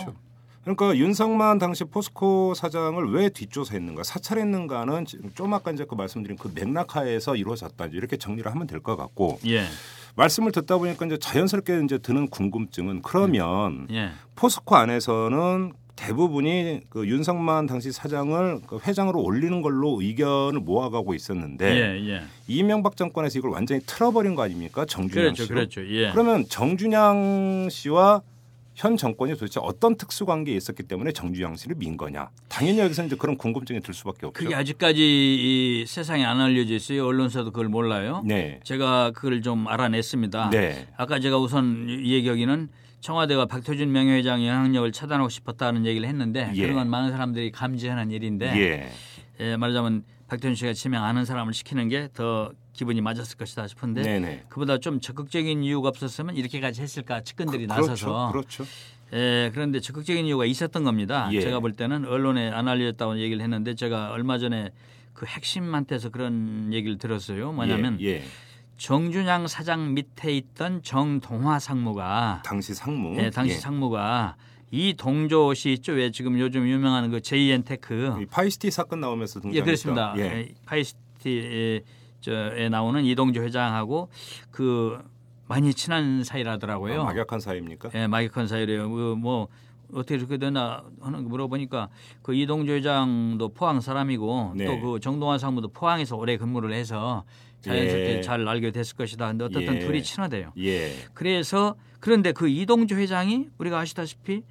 그러니까 0.67 0.97
윤석만 0.97 1.59
당시 1.59 1.85
포스코 1.85 2.53
사장을 2.53 3.01
왜 3.13 3.29
뒷조사했는가, 3.29 4.03
사찰했는가는 4.03 5.05
좀 5.33 5.53
아까 5.53 5.71
이제 5.71 5.85
그 5.87 5.95
말씀드린 5.95 6.35
그 6.37 6.51
맥락하에서 6.53 7.37
이루어졌다 7.37 7.85
이렇게 7.93 8.17
정리를 8.17 8.51
하면 8.51 8.67
될 8.67 8.81
것 8.81 8.97
같고 8.97 9.39
예, 9.47 9.63
말씀을 10.17 10.51
듣다 10.51 10.77
보니까 10.77 11.05
이제 11.05 11.17
자연스럽게 11.17 11.81
이제 11.85 11.97
드는 11.97 12.27
궁금증은 12.27 13.01
그러면 13.01 13.87
예, 13.91 14.09
포스코 14.35 14.75
안에서는 14.75 15.71
대부분이 15.95 16.81
그 16.89 17.07
윤석만 17.07 17.65
당시 17.65 17.91
사장을 17.93 18.59
그 18.67 18.77
회장으로 18.85 19.21
올리는 19.21 19.61
걸로 19.61 19.99
의견을 20.01 20.59
모아가고 20.59 21.13
있었는데 21.15 21.65
예, 21.75 22.09
예. 22.09 22.21
이명박 22.47 22.97
정권에서 22.97 23.39
이걸 23.39 23.51
완전히 23.51 23.79
틀어버린 23.85 24.35
거 24.35 24.43
아닙니까 24.43 24.85
정준영 24.85 25.33
그렇죠, 25.33 25.43
씨로? 25.45 25.55
그렇죠. 25.55 25.87
예. 25.89 26.11
그러면 26.11 26.45
정준양 26.47 27.69
씨와 27.71 28.21
현 28.77 28.95
정권이 28.95 29.33
도대체 29.33 29.59
어떤 29.63 29.97
특수관계에 29.97 30.55
있었기 30.55 30.83
때문에 30.83 31.11
정준양 31.11 31.55
씨를 31.55 31.77
민 31.79 31.97
거냐? 31.97 32.29
당연히 32.47 32.77
여기서 32.77 33.05
이제 33.05 33.15
그런 33.15 33.35
궁금증이 33.35 33.79
들 33.81 33.91
수밖에 33.91 34.27
없죠. 34.27 34.43
그게 34.43 34.53
아직까지 34.53 34.99
이 35.01 35.85
세상에 35.87 36.23
안 36.23 36.39
알려져 36.39 36.75
있어요. 36.75 37.07
언론사도 37.07 37.51
그걸 37.51 37.69
몰라요. 37.69 38.21
네, 38.23 38.59
제가 38.63 39.11
그걸 39.15 39.41
좀 39.41 39.67
알아냈습니다. 39.67 40.51
네, 40.51 40.87
아까 40.95 41.19
제가 41.19 41.39
우선 41.39 41.87
이 41.89 42.13
얘기하기는 42.13 42.69
청와대가 42.99 43.47
박태준 43.47 43.91
명예회장 43.91 44.45
영향력을 44.45 44.91
차단하고 44.91 45.29
싶었다는 45.29 45.87
얘기를 45.87 46.07
했는데 46.07 46.51
예. 46.53 46.61
그런 46.61 46.75
건 46.75 46.89
많은 46.91 47.09
사람들이 47.11 47.51
감지하는 47.51 48.11
일인데 48.11 48.53
예, 48.57 48.89
예, 49.39 49.57
말하자면 49.57 50.03
박태준 50.27 50.53
씨가 50.53 50.73
지명 50.73 51.03
아는 51.03 51.25
사람을 51.25 51.53
시키는 51.53 51.89
게 51.89 52.09
더 52.13 52.51
기분이 52.77 53.01
맞았을 53.01 53.37
것이다 53.37 53.67
싶은데 53.67 54.03
네, 54.03 54.19
네. 54.19 54.43
그보다 54.47 54.77
좀 54.77 55.01
적극적인 55.01 55.63
이유가 55.63 55.89
없었으면 55.89 56.35
이렇게까지 56.35 56.81
했을까 56.81 57.21
측근들이 57.21 57.65
그렇죠, 57.65 57.89
나서서 57.89 58.31
그렇죠. 58.31 58.65
예, 59.13 59.51
그런데 59.53 59.79
적극적인 59.79 60.25
이유가 60.25 60.45
있었던 60.45 60.83
겁니다. 60.83 61.27
예. 61.33 61.41
제가 61.41 61.59
볼 61.59 61.73
때는 61.73 62.05
언론에 62.05 62.49
안 62.49 62.67
알려졌다고 62.67 63.19
얘기를 63.19 63.41
했는데 63.41 63.73
제가 63.73 64.11
얼마 64.11 64.37
전에 64.37 64.69
그 65.13 65.25
핵심한테서 65.25 66.09
그런 66.09 66.71
얘기를 66.71 66.97
들었어요. 66.97 67.51
뭐냐면 67.51 67.97
예, 67.99 68.05
예. 68.05 68.23
정준양 68.77 69.47
사장 69.47 69.95
밑에 69.95 70.35
있던 70.37 70.83
정동화 70.83 71.57
상무가 71.57 72.43
당시 72.45 72.75
상무, 72.75 73.17
예, 73.17 73.31
당시 73.31 73.55
예. 73.55 73.57
상무가 73.57 74.35
이 74.69 74.93
동조 74.95 75.55
씨 75.55 75.71
있죠? 75.73 75.93
왜 75.93 76.11
지금 76.11 76.37
요즘 76.39 76.67
유명한 76.67 77.09
그 77.09 77.21
JN테크 77.21 78.19
이 78.21 78.25
파이시티 78.27 78.69
사건 78.69 78.99
나오면서 78.99 79.39
등장했죠. 79.39 79.59
예, 79.59 79.63
그렇습니다. 79.63 80.13
예, 80.17 80.49
파이스티에 80.65 81.81
저에 82.21 82.69
나오는 82.69 83.03
이동조 83.03 83.41
회장하고 83.43 84.09
그 84.51 84.99
많이 85.47 85.73
친한 85.73 86.23
사이라더라고요. 86.23 87.01
아, 87.01 87.05
막역한 87.05 87.39
사이입니까? 87.39 87.91
예, 87.95 88.07
막역한 88.07 88.47
사이래요. 88.47 88.89
그뭐 88.89 89.47
어떻게 89.93 90.15
이렇게 90.15 90.37
되나 90.37 90.83
하는 90.99 91.23
거 91.23 91.29
물어보니까 91.29 91.89
그 92.21 92.33
이동조 92.33 92.73
회장도 92.73 93.49
포항 93.49 93.79
사람이고 93.79 94.53
네. 94.55 94.65
또그 94.65 94.99
정동화 94.99 95.39
상무도 95.39 95.69
포항에서 95.69 96.17
오래 96.17 96.37
근무를 96.37 96.73
해서 96.73 97.23
자연스럽게 97.61 98.17
예. 98.17 98.21
잘 98.21 98.47
알게 98.47 98.71
됐을 98.71 98.97
것이다. 98.97 99.27
근데 99.27 99.45
어떻든 99.45 99.75
예. 99.75 99.79
둘이 99.79 100.03
친하대요. 100.03 100.51
예. 100.57 100.91
그래서 101.13 101.75
그런데 101.99 102.31
그 102.31 102.49
이동조 102.49 102.95
회장이 102.95 103.47
우리가 103.57 103.79
아시다시피 103.79 104.43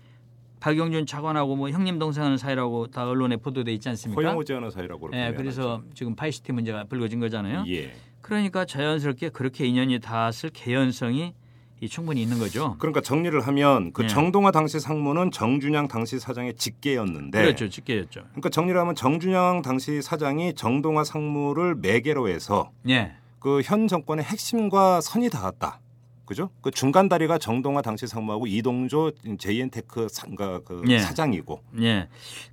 박영준 0.66 1.06
차관하고 1.06 1.54
뭐 1.54 1.70
형님 1.70 2.00
동생하는 2.00 2.38
사이라고 2.38 2.88
다 2.88 3.08
언론에 3.08 3.36
보도돼 3.36 3.72
있지 3.74 3.88
않습니까? 3.90 4.20
호형호제하는 4.20 4.70
사이라고 4.72 5.10
예, 5.12 5.32
그래서 5.36 5.80
지금 5.94 6.16
파이시티 6.16 6.50
문제가 6.50 6.82
불거진 6.82 7.20
거잖아요. 7.20 7.62
예. 7.68 7.92
그러니까 8.20 8.64
자연스럽게 8.64 9.28
그렇게 9.28 9.64
인연이 9.64 10.00
닿았을 10.00 10.50
개연성이 10.52 11.34
이 11.80 11.88
충분히 11.88 12.20
있는 12.20 12.40
거죠. 12.40 12.74
그러니까 12.78 13.00
정리를 13.00 13.40
하면 13.46 13.92
그 13.92 14.02
네. 14.02 14.08
정동화 14.08 14.50
당시 14.50 14.80
상무는 14.80 15.30
정준양 15.30 15.86
당시 15.86 16.18
사장의 16.18 16.54
직계였는데 16.54 17.42
그렇죠, 17.42 17.68
직계였죠. 17.68 18.22
그러니까 18.30 18.48
정리를 18.48 18.80
하면 18.80 18.96
정준양 18.96 19.62
당시 19.62 20.02
사장이 20.02 20.54
정동화 20.54 21.04
상무를 21.04 21.76
매개로 21.76 22.28
해서 22.28 22.72
예, 22.88 23.12
그현 23.38 23.86
정권의 23.86 24.24
핵심과 24.24 25.00
선이 25.00 25.30
닿았다. 25.30 25.78
그죠? 26.26 26.50
그 26.60 26.70
중간 26.72 27.08
다리가 27.08 27.38
정동화 27.38 27.82
당시 27.82 28.06
상무하고 28.06 28.46
이동조 28.48 29.12
JN테크 29.38 30.08
상가 30.10 30.58
그 30.64 30.82
예. 30.88 30.98
사장이고 30.98 31.62
예. 31.80 32.08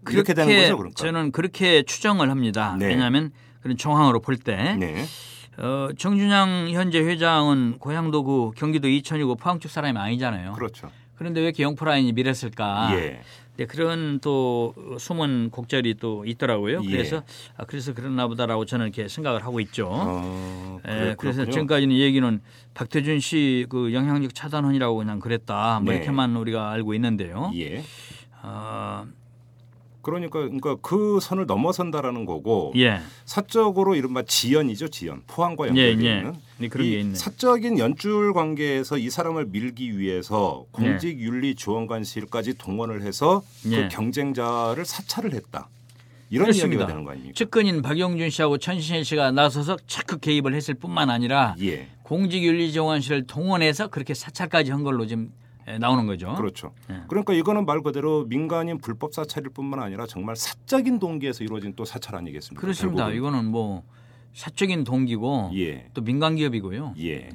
이렇게 0.10 0.34
되는 0.36 0.56
거죠, 0.56 0.78
그러니까? 0.78 0.96
저는 1.04 1.32
그렇게 1.32 1.82
추정을 1.84 2.30
합니다. 2.30 2.76
네. 2.78 2.88
왜냐하면 2.88 3.32
그런 3.62 3.76
정황으로 3.76 4.20
볼 4.22 4.38
때 4.38 4.76
네. 4.80 5.06
어, 5.58 5.90
정준양 5.98 6.70
현재 6.72 7.00
회장은 7.00 7.78
고향도 7.80 8.24
그 8.24 8.52
경기도 8.56 8.88
이천이고 8.88 9.36
포항 9.36 9.60
쪽 9.60 9.70
사람이 9.70 9.98
아니잖아요. 9.98 10.54
그렇죠. 10.54 10.90
그런데 11.16 11.40
왜 11.42 11.48
이렇게 11.48 11.64
영포 11.64 11.86
라인이 11.86 12.12
밀었을까? 12.14 12.90
예. 12.96 13.22
네, 13.56 13.66
그런 13.68 14.20
또 14.20 14.74
숨은 14.98 15.50
곡절이 15.52 15.96
또 15.96 16.26
있더라고요. 16.26 16.82
예. 16.86 16.90
그래서 16.90 17.22
아, 17.56 17.66
그래서 17.66 17.94
그랬나 17.94 18.28
보다라고 18.28 18.66
저는 18.66 18.88
이렇게 18.88 19.08
생각을 19.08 19.46
하고 19.46 19.60
있죠. 19.60 19.90
어, 19.92 20.80
예, 20.88 20.90
그래, 20.90 21.16
그래서 21.20 21.38
그렇군요. 21.38 21.52
지금까지는 21.52 21.96
얘기는 21.98 22.42
박태준 22.74 23.20
씨 23.20 23.66
그 23.70 23.94
영향력 23.94 24.34
차단원이라고 24.34 24.96
그냥 24.98 25.20
그랬다. 25.20 25.80
뭐 25.84 25.92
네. 25.92 25.98
이렇게만 25.98 26.36
우리가 26.36 26.72
알고 26.72 26.94
있는데요. 26.96 27.52
예. 27.56 27.84
어, 28.42 29.06
그러니까 30.04 30.42
그러니까 30.42 30.76
그 30.82 31.20
선을 31.20 31.48
넘어선다라는 31.48 32.26
거고 32.26 32.74
예. 32.76 33.00
사적으로 33.26 33.96
이른바 33.96 34.22
지연이죠 34.22 34.90
지연 34.90 35.24
포항과 35.26 35.66
예, 35.66 35.70
연결되어 35.70 36.12
예. 36.12 36.18
있는 36.18 36.34
네, 36.58 36.68
그런 36.68 36.88
게이 36.88 37.00
있네. 37.00 37.16
사적인 37.16 37.80
연줄 37.80 38.34
관계에서 38.34 38.98
이 38.98 39.10
사람을 39.10 39.46
밀기 39.48 39.98
위해서 39.98 40.66
네. 40.78 40.90
공직 40.90 41.20
윤리지원관실까지 41.20 42.58
동원을 42.58 43.02
해서 43.02 43.42
예. 43.72 43.84
그 43.84 43.88
경쟁자를 43.90 44.86
사찰을 44.86 45.34
했다 45.34 45.70
이런 46.30 46.46
그렇습니다. 46.48 46.86
되는 46.86 47.04
거 47.04 47.12
아닙니까? 47.12 47.34
측근인 47.36 47.82
박영준 47.82 48.30
씨하고 48.30 48.58
천신일 48.58 49.06
씨가 49.06 49.32
나서서 49.32 49.78
적극 49.88 50.20
개입을 50.20 50.54
했을 50.54 50.74
뿐만 50.74 51.10
아니라 51.10 51.56
예, 51.62 51.88
공직윤리정원실을 52.04 53.26
동원해서 53.28 53.88
그렇게 53.88 54.14
사찰까지 54.14 54.72
한 54.72 54.84
걸로 54.84 55.06
지금 55.06 55.26
에, 55.26 55.43
나오는 55.80 56.06
거죠. 56.06 56.34
그렇죠. 56.36 56.74
예. 56.90 57.02
그러니까 57.08 57.34
이거는 57.34 57.66
말 57.66 57.82
그대로 57.82 58.26
민간인 58.26 58.78
불법 58.80 59.14
사찰일 59.14 59.50
뿐만 59.50 59.82
아니라 59.82 60.06
정말 60.08 60.36
사적인 60.36 61.00
동기에서 61.00 61.44
이루어진 61.44 61.74
또 61.76 61.86
사찰 61.86 62.16
아니겠습니까? 62.16 62.60
그렇습니다. 62.62 63.06
결국은. 63.06 63.18
이거는 63.18 63.52
뭐 63.52 63.84
사적인 64.34 64.84
동기고 64.84 65.52
예, 65.56 65.88
또 65.94 66.02
민간 66.02 66.36
기업이고요. 66.36 66.96
예. 67.00 67.30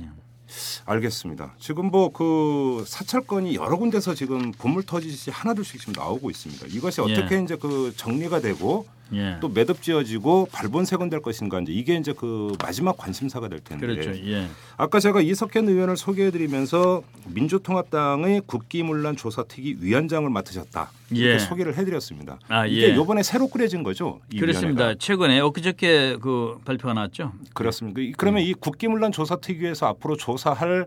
알겠습니다. 0.87 1.55
지금 1.59 1.91
뭐 1.91 2.11
그 2.11 2.83
사찰 2.87 3.21
건이 3.21 3.55
여러 3.55 3.77
군데서 3.77 4.15
지금 4.15 4.51
보물 4.53 4.83
터지듯이 4.85 5.31
하나둘씩 5.31 5.81
지금 5.81 5.93
나오고 5.93 6.31
있습니다. 6.31 6.67
이것이 6.71 7.01
어떻게 7.03 7.37
예. 7.37 7.43
이제 7.43 7.57
그 7.57 7.93
정리가 7.97 8.41
되고 8.41 8.87
예. 9.13 9.39
또 9.41 9.49
매듭 9.49 9.83
지어지고 9.83 10.49
발본색은 10.53 11.09
될 11.09 11.23
것인가 11.23 11.61
이제 11.61 11.73
이게 11.73 11.97
이제 11.97 12.13
그 12.13 12.53
마지막 12.63 12.97
관심사가 12.97 13.49
될 13.49 13.61
텐데. 13.61 13.87
그렇죠. 13.87 14.11
예. 14.27 14.47
아까 14.77 15.01
제가 15.01 15.21
이석현 15.21 15.69
의원을 15.69 15.97
소개해드리면서 15.97 17.03
민주통합당의 17.27 18.43
국기문란 18.47 19.17
조사특위 19.17 19.79
위원장을 19.81 20.29
맡으셨다 20.29 20.91
이렇게 21.11 21.35
예. 21.35 21.39
소개를 21.39 21.77
해드렸습니다. 21.77 22.39
아, 22.49 22.67
이게 22.67 22.91
예. 22.91 22.95
요번에 22.95 23.23
새로 23.23 23.49
꾸려진 23.49 23.83
거죠? 23.83 24.21
이 24.33 24.39
그렇습니다. 24.39 24.85
위원회가. 24.85 24.99
최근에 24.99 25.41
엊그저께 25.41 26.19
그 26.21 26.59
발표가 26.65 26.95
나왔죠. 26.95 27.33
그렇습니다. 27.55 28.01
그러면 28.17 28.43
음. 28.43 28.47
이 28.47 28.55
국기문란 28.55 29.13
조사특위에서 29.13 29.87
앞으로 29.87 30.17
조사할 30.17 30.87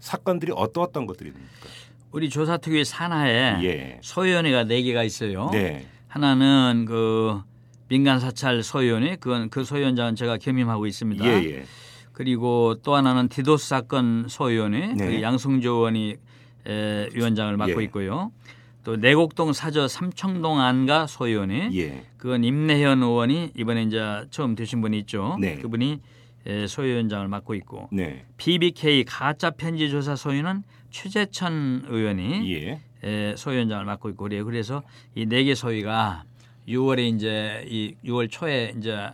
사건들이 0.00 0.52
어떠어떤 0.54 1.06
것들입니까? 1.06 1.46
우리 2.12 2.28
조사특위 2.28 2.84
산하에 2.84 3.64
예. 3.64 3.98
소위원회가 4.02 4.64
네 4.64 4.82
개가 4.82 5.02
있어요. 5.02 5.48
네. 5.50 5.86
하나는 6.06 6.84
그 6.86 7.40
민간 7.88 8.18
사찰 8.20 8.62
소위원회 8.62 9.16
그건 9.16 9.50
그 9.50 9.64
소위원장은 9.64 10.16
제가 10.16 10.38
겸임하고 10.38 10.86
있습니다. 10.86 11.24
예, 11.24 11.44
예. 11.44 11.64
그리고 12.12 12.76
또 12.82 12.94
하나는 12.94 13.28
디도스 13.28 13.68
사건 13.68 14.26
소위원회 14.28 14.94
네. 14.94 15.06
그 15.06 15.22
양승조 15.22 15.72
의원이 15.72 16.16
에, 16.66 17.08
위원장을 17.14 17.56
맡고 17.56 17.80
예. 17.80 17.84
있고요. 17.86 18.30
또 18.84 18.96
내곡동 18.96 19.52
사저 19.52 19.88
삼청동 19.88 20.60
안가 20.60 21.06
소위원회 21.06 21.70
예. 21.74 22.04
그건 22.16 22.44
임내현 22.44 23.02
의원이 23.02 23.52
이번에 23.56 23.82
이제 23.84 24.24
처음 24.30 24.54
되신 24.54 24.80
분이 24.80 24.98
있죠. 25.00 25.36
네. 25.40 25.56
그분이 25.56 26.00
에, 26.46 26.66
소위원장을 26.66 27.26
맡고 27.28 27.54
있고 27.54 27.88
네. 27.92 28.24
BBK 28.36 29.04
가짜 29.04 29.50
편지 29.50 29.90
조사 29.90 30.14
소위는 30.16 30.62
최재천 30.90 31.84
의원이 31.88 32.54
예. 32.54 32.80
에, 33.02 33.34
소위원장을 33.36 33.84
맡고 33.84 34.08
있고 34.10 34.24
그래요. 34.24 34.44
그래서 34.44 34.82
이 35.14 35.26
네 35.26 35.44
개 35.44 35.54
소위가 35.54 36.24
6월에 36.68 37.14
이제 37.14 37.64
이 37.68 37.94
6월 38.04 38.30
초에 38.30 38.74
이제 38.78 39.10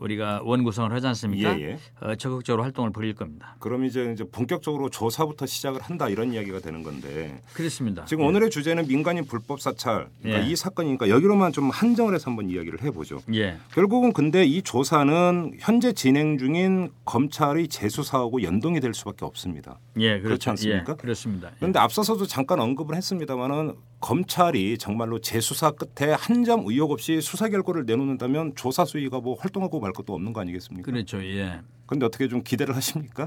우리가 0.00 0.42
원 0.44 0.64
구성을 0.64 0.92
하지 0.92 1.06
않습니까? 1.08 1.58
예, 1.58 1.70
예. 1.70 1.78
어, 2.00 2.14
적극적으로 2.14 2.62
활동을 2.62 2.90
벌일 2.90 3.14
겁니다. 3.14 3.56
그럼 3.58 3.84
이제 3.84 4.12
이제 4.12 4.24
본격적으로 4.24 4.90
조사부터 4.90 5.46
시작을 5.46 5.80
한다 5.80 6.08
이런 6.08 6.32
이야기가 6.32 6.60
되는 6.60 6.82
건데 6.82 7.40
그렇습니다. 7.52 8.04
지금 8.04 8.24
예. 8.24 8.28
오늘의 8.28 8.50
주제는 8.50 8.86
민간인 8.86 9.24
불법 9.24 9.60
사찰 9.60 10.08
그러니까 10.22 10.46
예. 10.46 10.50
이 10.50 10.56
사건이니까 10.56 11.08
여기로만 11.08 11.52
좀 11.52 11.70
한정을 11.70 12.14
해서 12.14 12.30
한번 12.30 12.48
이야기를 12.50 12.82
해보죠. 12.82 13.22
예. 13.34 13.56
결국은 13.72 14.12
근데 14.12 14.44
이 14.44 14.62
조사는 14.62 15.54
현재 15.58 15.92
진행 15.92 16.38
중인 16.38 16.90
검찰의 17.04 17.68
재수사하고 17.68 18.42
연동이 18.42 18.80
될 18.80 18.94
수밖에 18.94 19.24
없습니다. 19.24 19.78
예, 19.96 20.10
그렇지 20.10 20.22
그렇죠. 20.22 20.50
않습니까? 20.50 20.92
예, 20.92 20.96
그렇습니다. 20.96 21.48
예. 21.48 21.52
그런데 21.58 21.78
앞서서도 21.78 22.26
잠깐 22.26 22.60
언급을 22.60 22.94
했습니다마는 22.94 23.74
검찰이 24.00 24.78
정말로 24.78 25.20
재수사 25.20 25.72
끝에 25.72 26.12
한 26.12 26.44
점 26.44 26.64
의혹 26.66 26.92
없이 26.92 27.20
수사 27.20 27.48
결과를 27.48 27.84
내놓는다면 27.84 28.54
조사 28.54 28.84
수위가 28.84 29.20
뭐 29.20 29.34
활동하고 29.38 29.80
말 29.80 29.92
것도 29.92 30.14
없는 30.14 30.32
거 30.32 30.40
아니겠습니까? 30.40 30.90
그렇죠. 30.90 31.22
예. 31.24 31.60
그런데 31.86 32.06
어떻게 32.06 32.28
좀 32.28 32.42
기대를 32.42 32.76
하십니까? 32.76 33.26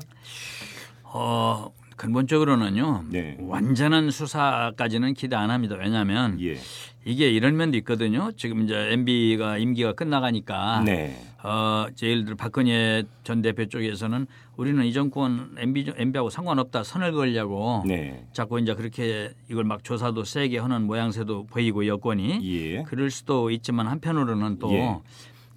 어, 1.03 1.71
근본적으로는요. 2.02 3.04
네. 3.10 3.38
완전한 3.40 4.10
수사까지는 4.10 5.14
기대 5.14 5.36
안 5.36 5.52
합니다. 5.52 5.76
왜냐하면 5.80 6.42
예. 6.42 6.58
이게 7.06 7.30
이런 7.30 7.56
면도 7.56 7.78
있거든요. 7.78 8.32
지금 8.36 8.64
이제 8.64 8.76
MB가 8.94 9.60
임기가 9.60 9.94
끝나가니까 9.94 10.82
네. 10.84 11.16
어, 11.44 11.86
예를 12.02 12.26
들어 12.26 12.36
박근혜 12.36 13.04
전 13.24 13.44
대표 13.44 13.68
쪽에서는 13.68 14.26
우리는 14.58 14.84
이 14.84 14.94
정권 14.94 15.56
MB 15.60 15.94
MB하고 15.96 16.32
상관없다 16.32 16.84
선을 16.84 17.12
그으려고 17.12 17.84
네. 17.86 18.26
자꾸 18.34 18.60
이제 18.60 18.74
그렇게 18.74 19.32
이걸 19.48 19.64
막 19.64 19.84
조사도 19.84 20.24
세게 20.24 20.58
하는 20.58 20.88
모양새도 20.88 21.46
보이고 21.48 21.86
여건이 21.86 22.40
예. 22.44 22.84
그럴 22.84 23.12
수도 23.12 23.52
있지만 23.52 23.86
한편으로는 23.86 24.58
또 24.58 24.74
예. 24.74 24.98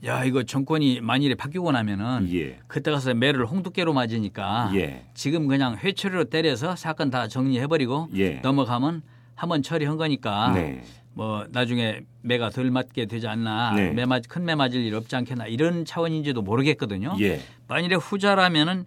야 0.05 0.25
이거 0.25 0.43
정권이 0.43 1.01
만일에 1.01 1.35
바뀌고 1.35 1.73
나면은 1.73 2.29
예. 2.33 2.59
그때 2.67 2.91
가서 2.91 3.15
매를 3.15 3.47
홍두깨로 3.47 3.95
맞으니까 3.95 4.71
예. 4.75 5.07
지금 5.15 5.49
그냥 5.49 5.77
회초리로 5.77 6.25
때려서 6.25 6.77
사건 6.77 7.11
다 7.11 7.27
정리해버리고 7.27 8.09
예. 8.17 8.35
넘어가면 8.43 9.03
한번 9.35 9.63
처리한 9.63 9.97
거니까 9.97 10.53
네. 10.53 10.83
뭐 11.15 11.47
나중에 11.51 12.01
매가 12.23 12.51
덜 12.51 12.71
맞게 12.71 13.07
되지 13.07 13.29
않나 13.29 13.75
네. 13.75 13.93
매 13.93 14.05
맞, 14.05 14.29
큰매 14.29 14.55
맞을 14.55 14.81
일 14.81 14.95
없지 14.95 15.17
않겠나 15.17 15.47
이런 15.47 15.85
차원인지도 15.85 16.43
모르겠거든요. 16.43 17.17
예. 17.21 17.41
만일에 17.69 17.95
후자라면은 17.97 18.85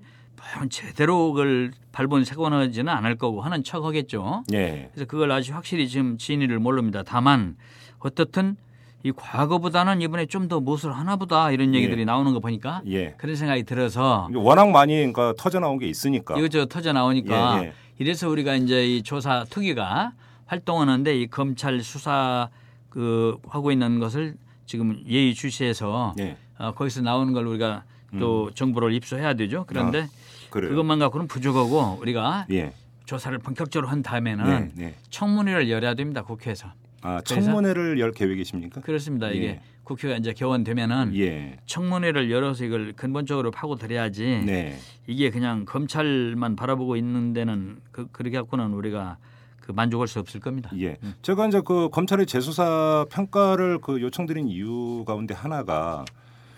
제대로 0.69 1.33
그걸 1.33 1.71
발본 1.91 2.25
세권하지는 2.25 2.93
않을 2.93 3.15
거고 3.15 3.41
하는 3.41 3.63
척하겠죠. 3.63 4.43
예. 4.53 4.89
그래서 4.93 5.07
그걸 5.07 5.31
아직 5.31 5.53
확실히 5.53 5.89
지금 5.89 6.17
진위를 6.17 6.59
모릅니다. 6.59 7.01
다만 7.03 7.57
어떻든 7.99 8.55
이 9.03 9.11
과거보다는 9.11 10.01
이번에 10.01 10.25
좀 10.25 10.47
더 10.47 10.59
무엇을 10.59 10.91
하나보다 10.95 11.51
이런 11.51 11.75
얘기들이 11.75 12.01
예. 12.01 12.05
나오는 12.05 12.31
거 12.33 12.39
보니까 12.39 12.81
예. 12.87 13.13
그런 13.17 13.35
생각이 13.35 13.63
들어서 13.63 14.29
워낙 14.33 14.69
많이 14.71 14.95
그러니까 14.95 15.33
터져 15.37 15.59
나온 15.59 15.77
게 15.77 15.87
있으니까. 15.87 16.37
이것저것 16.37 16.67
터져 16.67 16.93
나오니까 16.93 17.59
예, 17.63 17.67
예. 17.67 17.73
이래서 17.99 18.29
우리가 18.29 18.55
이제 18.55 18.85
이 18.87 19.03
조사 19.03 19.43
특위가 19.49 20.13
활동하는데 20.45 21.19
이 21.19 21.27
검찰 21.27 21.81
수사 21.81 22.49
그 22.89 23.37
하고 23.49 23.71
있는 23.71 23.99
것을 23.99 24.35
지금 24.65 25.01
예의 25.07 25.33
주시해서 25.33 26.15
예. 26.19 26.37
어, 26.57 26.71
거기서 26.71 27.01
나오는 27.01 27.33
걸 27.33 27.45
우리가 27.45 27.83
또 28.19 28.49
정보를 28.55 28.93
입수해야 28.93 29.33
되죠. 29.33 29.65
그런데 29.67 30.07
그래요. 30.49 30.69
그것만 30.69 30.99
갖고는 30.99 31.27
부족하고 31.27 31.97
우리가 32.01 32.45
예. 32.51 32.71
조사를 33.05 33.37
본격적으로 33.39 33.89
한 33.89 34.01
다음에는 34.01 34.45
네, 34.45 34.85
네. 34.85 34.95
청문회를 35.09 35.69
열어야 35.69 35.93
됩니다. 35.93 36.23
국회에서. 36.23 36.69
아, 37.01 37.21
청문회를 37.21 37.99
열 37.99 38.11
계획이십니까? 38.11 38.81
그렇습니다. 38.81 39.29
이게 39.29 39.45
예. 39.45 39.61
국회가 39.83 40.15
이제 40.17 40.33
개원되면은 40.33 41.15
예. 41.15 41.57
청문회를 41.65 42.29
열어서 42.29 42.65
이걸 42.65 42.93
근본적으로 42.93 43.51
파고들여야지 43.51 44.43
네. 44.45 44.77
이게 45.05 45.29
그냥 45.29 45.65
검찰만 45.65 46.55
바라보고 46.55 46.97
있는 46.97 47.33
데는 47.33 47.79
그, 47.91 48.07
그렇게 48.11 48.37
갖고는 48.37 48.73
우리가 48.73 49.17
그 49.61 49.71
만족할 49.71 50.07
수 50.07 50.19
없을 50.19 50.39
겁니다. 50.39 50.71
예. 50.79 50.97
제가 51.21 51.47
이제 51.47 51.61
그 51.63 51.89
검찰의 51.89 52.25
재수사 52.25 53.05
평가를 53.09 53.79
그 53.79 54.01
요청드린 54.01 54.47
이유 54.47 55.03
가운데 55.05 55.33
하나가 55.33 56.03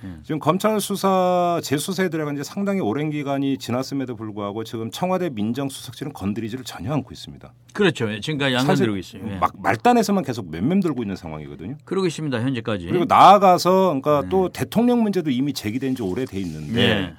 음. 0.04 0.22
지금 0.24 0.40
검찰 0.40 0.80
수사 0.80 1.60
재수사에 1.64 2.10
들어간 2.10 2.36
지 2.36 2.44
상당히 2.44 2.80
오랜 2.80 3.10
기간이 3.10 3.58
지났음에도 3.58 4.16
불구하고 4.16 4.64
지금 4.64 4.92
청와대 4.92 5.30
민정수석실은 5.30 6.14
건드리지를 6.14 6.64
전혀 6.64 6.94
않고 6.94 7.10
있습니다. 7.12 7.54
그렇죠. 7.74 8.12
예, 8.12 8.20
지금까지 8.20 8.56
안 8.56 8.66
건드리고 8.66 8.98
있어요. 8.98 9.24
예. 9.30 9.36
막 9.38 9.54
말단에서만 9.62 10.24
계속 10.24 10.50
맴맴 10.50 10.80
들고 10.80 11.04
있는 11.04 11.16
상황이거든요. 11.16 11.78
그러고 11.86 12.08
있습니다. 12.08 12.40
현재까지. 12.42 12.86
그리고 12.88 13.06
나아가서 13.06 14.00
그러니까 14.02 14.30
또 14.30 14.50
대통령 14.50 15.04
문제도 15.04 15.30
이미 15.30 15.54
제기된 15.54 15.96
지 15.96 16.02
오래돼 16.04 16.40
있는데 16.40 16.82
예. 16.82 17.14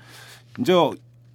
이제 0.59 0.72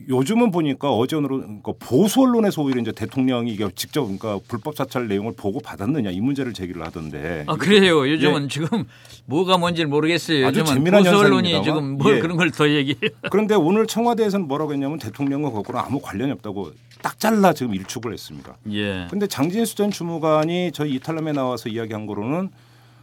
요즘은 0.10 0.52
보니까 0.52 0.91
어제 0.91 1.16
오늘은 1.16 1.62
그러니까 1.62 1.74
보수 1.80 2.22
언론에서 2.22 2.62
오히려 2.62 2.82
이제 2.82 2.91
대통령이 2.91 3.52
이게 3.52 3.68
직접 3.76 4.02
그러니까 4.04 4.39
불법 4.48 4.76
사찰 4.76 5.08
내용을 5.08 5.34
보고 5.38 5.60
받았느냐 5.62 6.12
이 6.12 6.20
문제를 6.20 6.54
제기를 6.54 6.86
하던데 6.86 7.43
아 7.48 7.56
그래요. 7.56 8.08
요즘은 8.10 8.50
지금 8.50 8.84
뭐가 9.26 9.58
뭔지를 9.58 9.88
모르겠어요. 9.89 10.39
예. 10.39 10.46
아주 10.46 10.64
재미난 10.66 11.02
보수 11.04 11.16
언론이 11.18 11.54
현상입니다만. 11.54 11.64
지금 11.64 11.98
뭘 11.98 12.18
예. 12.18 12.20
그런 12.20 12.38
걸 12.38 12.52
더 12.52 12.70
얘기해요. 12.70 13.10
그런데 13.32 13.56
오늘 13.56 13.88
청와대에서는 13.88 14.48
뭐라고 14.48 14.74
했냐면 14.74 15.00
대통령과 15.00 15.50
그거랑 15.52 15.86
아무 15.88 16.00
관련이 16.00 16.32
없다고 16.34 16.72
딱 17.02 17.20
잘라 17.20 17.54
지금 17.54 17.74
일축을 17.74 18.14
했습니다. 18.14 18.58
예. 18.72 19.08
근데 19.10 19.28
장진수 19.28 19.76
전 19.76 19.91
주무관이 19.91 20.72
저희 20.74 20.93
이탈남에 20.96 21.32
나와서 21.32 21.70
이야기한 21.70 22.06
거로는 22.06 22.50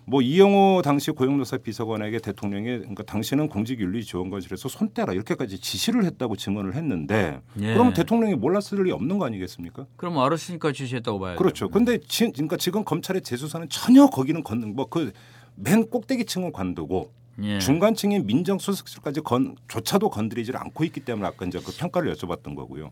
뭐 0.04 0.20
이영호 0.20 0.82
당시 0.82 1.10
고용노사 1.12 1.58
비서관에게 1.58 2.18
대통령이 2.18 2.78
그러니까 2.78 3.02
당신은 3.04 3.48
공직윤리지원관실에서 3.48 4.68
손 4.68 4.92
떼라 4.92 5.12
이렇게까지 5.12 5.58
지시를 5.58 6.04
했다고 6.04 6.36
증언을 6.36 6.74
했는데 6.74 7.40
예. 7.60 7.72
그럼 7.72 7.92
대통령이 7.92 8.34
몰랐을 8.34 8.82
리 8.84 8.90
없는 8.90 9.18
거 9.18 9.26
아니겠습니까? 9.26 9.86
그럼 9.96 10.18
알았으니까 10.18 10.72
지시했다고 10.72 11.20
봐야죠. 11.20 11.38
그렇죠. 11.38 11.68
근데 11.68 11.98
지, 11.98 12.30
그러니까 12.32 12.56
지금 12.56 12.84
검찰의 12.84 13.22
재수사는 13.22 13.68
전혀 13.68 14.06
거기는 14.06 14.42
건뭐그 14.42 15.12
맨 15.54 15.88
꼭대기층을 15.88 16.52
관두고 16.52 17.12
예. 17.42 17.58
중간층인 17.58 18.26
민정수석실까지 18.26 19.20
건 19.20 19.56
조차도 19.68 20.10
건드리질 20.10 20.56
않고 20.56 20.84
있기 20.84 21.00
때문에 21.00 21.26
아까 21.28 21.46
이제 21.46 21.60
그 21.64 21.72
평가를 21.76 22.12
여쭤봤던 22.14 22.56
거고요. 22.56 22.90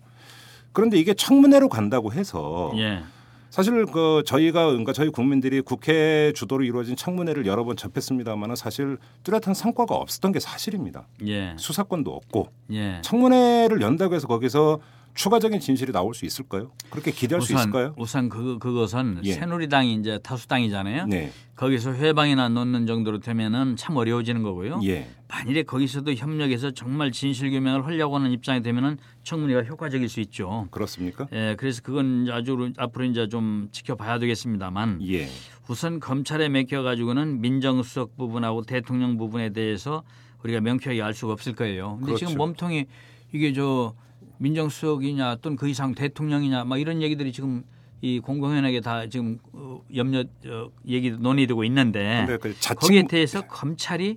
그런데 0.72 0.98
이게 0.98 1.14
청문회로 1.14 1.68
간다고 1.68 2.12
해서 2.12 2.72
예. 2.76 3.02
사실 3.51 3.84
그 3.86 4.22
저희가 4.24 4.66
그러니까 4.66 4.92
저희 4.92 5.11
국민들이 5.11 5.61
국회 5.61 6.32
주도로 6.34 6.64
이루어진 6.64 6.94
청문회를 6.96 7.46
여러 7.46 7.64
번 7.64 7.76
접했습니다만은 7.76 8.55
사실 8.57 8.96
뚜렷한 9.24 9.55
성과가 9.55 9.94
없었던 9.96 10.32
게 10.32 10.40
사실입니다. 10.40 11.07
예. 11.26 11.55
수사권도 11.59 12.12
없고 12.12 12.48
예. 12.72 13.01
청문회를 13.03 13.82
연다고 13.82 14.14
해서 14.14 14.28
거기서 14.28 14.78
추가적인 15.14 15.61
진실이 15.61 15.92
나올 15.92 16.14
수 16.14 16.24
있을까요? 16.24 16.70
그렇게 16.88 17.11
기대할 17.11 17.42
수 17.42 17.52
우선 17.52 17.62
있을까요? 17.62 17.94
우선 17.96 18.28
그 18.28 18.58
그것은 18.58 19.20
예. 19.24 19.32
새누리당이 19.32 19.94
이제 19.94 20.18
다수당이잖아요. 20.22 21.06
네. 21.06 21.32
거기서 21.56 21.92
회방이나 21.92 22.48
놓는 22.48 22.86
정도로 22.86 23.20
되면은 23.20 23.76
참 23.76 23.96
어려워지는 23.96 24.42
거고요. 24.42 24.80
예. 24.84 25.11
만일에 25.28 25.62
거기서도 25.62 26.14
협력해서 26.14 26.70
정말 26.70 27.12
진실 27.12 27.50
규명을 27.50 27.84
하려고 27.84 28.16
하는 28.16 28.32
입장이 28.32 28.62
되면은 28.62 28.98
청문회가 29.22 29.64
효과적일 29.64 30.08
수 30.08 30.20
있죠. 30.20 30.68
그렇습니까? 30.70 31.26
예, 31.32 31.54
그래서 31.58 31.82
그건 31.82 32.28
아주 32.30 32.72
앞으로 32.78 33.04
이제 33.04 33.28
좀 33.28 33.68
지켜봐야 33.72 34.18
되겠습니다만 34.18 35.00
예. 35.08 35.28
우선 35.68 36.00
검찰에 36.00 36.48
맡겨 36.48 36.82
가지고는 36.82 37.40
민정수석 37.40 38.16
부분하고 38.16 38.62
대통령 38.62 39.18
부분에 39.18 39.50
대해서 39.50 40.02
우리가 40.42 40.61
명쾌하게 40.61 41.02
알 41.02 41.12
수가 41.12 41.34
없을 41.34 41.54
거예요. 41.54 41.96
근데 41.96 42.06
그렇죠. 42.06 42.26
지금 42.26 42.38
몸통이 42.38 42.86
이게 43.32 43.52
저 43.52 43.94
민정수석이냐 44.41 45.36
또는 45.36 45.57
그 45.57 45.68
이상 45.68 45.95
대통령이냐 45.95 46.64
막 46.64 46.78
이런 46.78 47.03
얘기들이 47.03 47.32
지금 47.32 47.62
이 48.01 48.18
공공연하게 48.18 48.80
다 48.80 49.07
지금 49.07 49.38
어, 49.53 49.82
염려 49.95 50.20
어, 50.47 50.70
얘기 50.88 51.11
논의되고 51.11 51.62
있는데 51.64 52.26
그 52.41 52.59
자칫 52.59 52.80
거기에 52.80 53.03
대해서 53.03 53.43
검찰이 53.43 54.16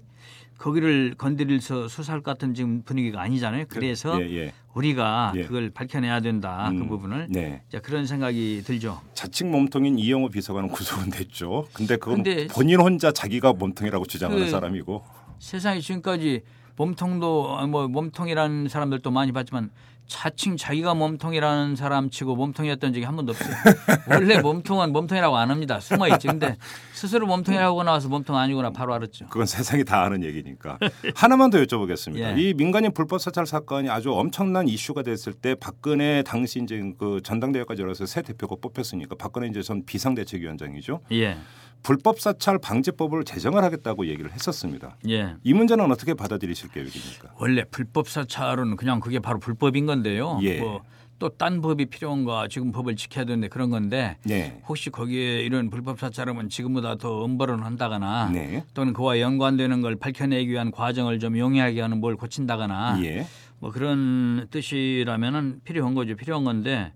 거기를 0.57 1.15
건드릴서 1.17 1.89
수사할 1.89 2.21
것 2.21 2.31
같은 2.31 2.53
지금 2.53 2.83
분위기가 2.83 3.21
아니잖아요. 3.21 3.65
그래서 3.67 4.17
예, 4.21 4.31
예. 4.37 4.53
우리가 4.73 5.33
예. 5.35 5.43
그걸 5.43 5.69
밝혀내야 5.71 6.21
된다 6.21 6.67
그 6.69 6.77
음, 6.77 6.87
부분을 6.87 7.27
네. 7.29 7.61
자, 7.69 7.81
그런 7.81 8.05
생각이 8.05 8.61
들죠. 8.65 9.01
자칭 9.13 9.51
몸통인 9.51 9.99
이영호 9.99 10.29
비서관은 10.29 10.69
구속은 10.69 11.09
됐죠. 11.09 11.67
근데 11.73 11.97
그건 11.97 12.23
근데 12.23 12.47
본인 12.47 12.79
혼자 12.79 13.11
자기가 13.11 13.51
몸통이라고 13.53 14.05
주장하는 14.05 14.45
그- 14.45 14.49
사람이고. 14.49 15.03
세상에 15.39 15.81
지금까지 15.81 16.43
몸통도 16.77 17.57
아, 17.57 17.67
뭐 17.67 17.89
몸통이라는 17.89 18.69
사람들도 18.69 19.11
많이 19.11 19.33
봤지만 19.33 19.69
자칭 20.13 20.57
자기가 20.57 20.93
몸통이라는 20.93 21.75
사람 21.75 22.11
치고 22.11 22.35
몸통이었던 22.35 22.93
적이 22.93 23.03
한 23.03 23.15
번도 23.15 23.31
없어요. 23.31 23.55
원래 24.11 24.39
몸통은 24.39 24.93
몸통이라고 24.93 25.35
안 25.35 25.49
합니다. 25.49 25.79
숨어 25.79 26.07
있지. 26.09 26.27
근데 26.27 26.55
스스로 27.03 27.27
몸통이라고 27.27 27.83
나와서 27.83 28.07
몸통 28.07 28.37
아니구나 28.37 28.69
바로 28.69 28.93
알았죠. 28.93 29.25
그건 29.27 29.45
세상이 29.45 29.83
다 29.83 30.03
아는 30.03 30.23
얘기니까. 30.23 30.79
하나만 31.15 31.49
더 31.49 31.57
여쭤보겠습니다. 31.57 32.15
예. 32.39 32.41
이 32.41 32.53
민간인 32.53 32.93
불법 32.93 33.19
사찰 33.19 33.45
사건이 33.45 33.89
아주 33.89 34.13
엄청난 34.13 34.69
이슈가 34.69 35.03
됐을 35.03 35.33
때 35.33 35.53
박근혜 35.53 36.23
당시 36.23 36.61
이제 36.63 36.81
그 36.97 37.19
전당대회까지 37.21 37.81
열어서 37.81 38.05
새 38.05 38.21
대표가 38.21 38.55
뽑혔으니까 38.61 39.15
박근혜 39.19 39.49
이제 39.49 39.61
전 39.61 39.83
비상대책위원장이죠. 39.85 41.01
예. 41.11 41.35
불법 41.81 42.21
사찰 42.21 42.57
방지법을 42.57 43.25
제정을 43.25 43.65
하겠다고 43.65 44.07
얘기를 44.07 44.31
했었습니다. 44.31 44.95
예. 45.09 45.35
이 45.43 45.53
문제는 45.53 45.91
어떻게 45.91 46.13
받아들이실 46.13 46.69
계획입니까? 46.69 47.33
원래 47.37 47.65
불법 47.65 48.07
사찰은 48.07 48.77
그냥 48.77 49.01
그게 49.01 49.19
바로 49.19 49.39
불법인 49.39 49.85
건데요. 49.87 50.39
예. 50.41 50.61
뭐 50.61 50.83
또 51.23 51.29
딴 51.29 51.61
법이 51.61 51.85
필요한가 51.85 52.49
지금 52.49 52.73
법을 52.73 52.97
지켜야 52.97 53.23
되는데 53.23 53.47
그런 53.47 53.69
건데 53.69 54.17
네. 54.23 54.59
혹시 54.67 54.89
거기에 54.89 55.39
이런 55.43 55.69
불법 55.69 55.97
사찰하면 55.97 56.49
지금보다 56.49 56.95
더 56.95 57.23
엄벌을 57.23 57.63
한다거나 57.63 58.29
네. 58.33 58.65
또는 58.73 58.91
그와 58.91 59.21
연관되는 59.21 59.81
걸 59.81 59.95
밝혀내기 59.95 60.51
위한 60.51 60.69
과정을 60.69 61.19
좀 61.19 61.37
용이하게 61.37 61.79
하는 61.79 62.01
뭘 62.01 62.17
고친다거나 62.17 62.99
예. 63.05 63.25
뭐 63.59 63.71
그런 63.71 64.47
뜻이라면은 64.51 65.61
필요한 65.63 65.93
거죠. 65.95 66.17
필요한 66.17 66.43
건데 66.43 66.91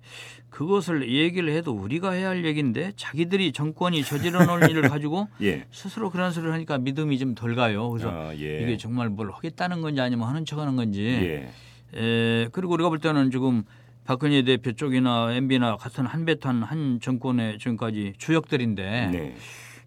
그것을 0.49 1.09
얘기를 1.09 1.49
해도 1.53 1.71
우리가 1.71 2.11
해야 2.11 2.27
할 2.27 2.43
얘기인데 2.43 2.91
자기들이 2.97 3.53
정권이 3.53 4.03
저지러 4.03 4.45
놓은 4.45 4.69
일을 4.69 4.89
가지고 4.89 5.29
예. 5.41 5.63
스스로 5.71 6.09
그런 6.09 6.33
소리를 6.33 6.51
하니까 6.53 6.79
믿음이 6.79 7.17
좀 7.17 7.33
덜 7.33 7.55
가요. 7.55 7.89
그래서 7.91 8.09
아, 8.11 8.33
예. 8.35 8.61
이게 8.61 8.75
정말 8.75 9.07
뭘 9.07 9.31
하겠다는 9.31 9.79
건지 9.81 10.01
아니면 10.01 10.27
하는 10.27 10.43
척하는 10.43 10.75
건지. 10.75 11.01
예. 11.05 11.49
에, 11.95 12.49
그리고 12.51 12.73
우리가 12.73 12.89
볼 12.89 12.99
때는 12.99 13.31
지금 13.31 13.63
박근혜 14.07 14.41
대표 14.41 14.71
쪽이나 14.71 15.33
MB나 15.33 15.75
같은 15.75 16.05
한배탄 16.05 16.63
한 16.63 16.99
정권의 17.01 17.59
지금까지 17.59 18.13
주역들인데 18.17 19.09
네. 19.11 19.35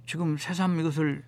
지금 0.07 0.37
새삼 0.37 0.79
이것을 0.79 1.23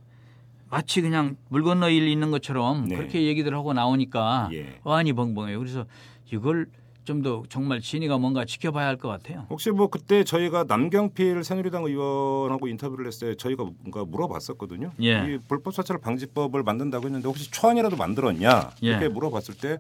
마치 0.69 1.01
그냥 1.01 1.37
물 1.49 1.63
건너 1.63 1.89
일 1.89 2.07
있는 2.07 2.31
것처럼 2.31 2.89
네. 2.89 2.97
그렇게 2.97 3.23
얘기들 3.25 3.55
하고 3.55 3.73
나오니까 3.73 4.51
예. 4.53 4.79
어안이 4.85 5.15
벙벙해요. 5.15 5.59
그래서 5.59 5.87
이걸 6.31 6.67
좀 7.05 7.23
더 7.23 7.43
정말 7.49 7.81
진위가 7.81 8.17
뭔가 8.19 8.45
지켜봐야 8.45 8.87
할 8.87 8.97
것 8.97 9.09
같아요. 9.09 9.47
혹시 9.51 9.71
뭐 9.73 9.89
그때 9.89 10.23
저희가 10.23 10.65
남경필 10.69 11.43
새누리당 11.43 11.85
의원하고 11.85 12.69
인터뷰를 12.69 13.07
했을 13.09 13.31
때 13.31 13.37
저희가 13.37 13.65
뭔가 13.65 14.05
물어봤었거든요. 14.05 14.93
예. 15.03 15.35
이 15.35 15.39
불법 15.49 15.75
사찰 15.75 15.99
방지법을 15.99 16.63
만든다고 16.63 17.07
했는데 17.07 17.27
혹시 17.27 17.51
초안이라도 17.51 17.97
만들었냐 17.97 18.71
이렇게 18.83 19.05
예. 19.07 19.09
물어봤을 19.09 19.55
때 19.57 19.79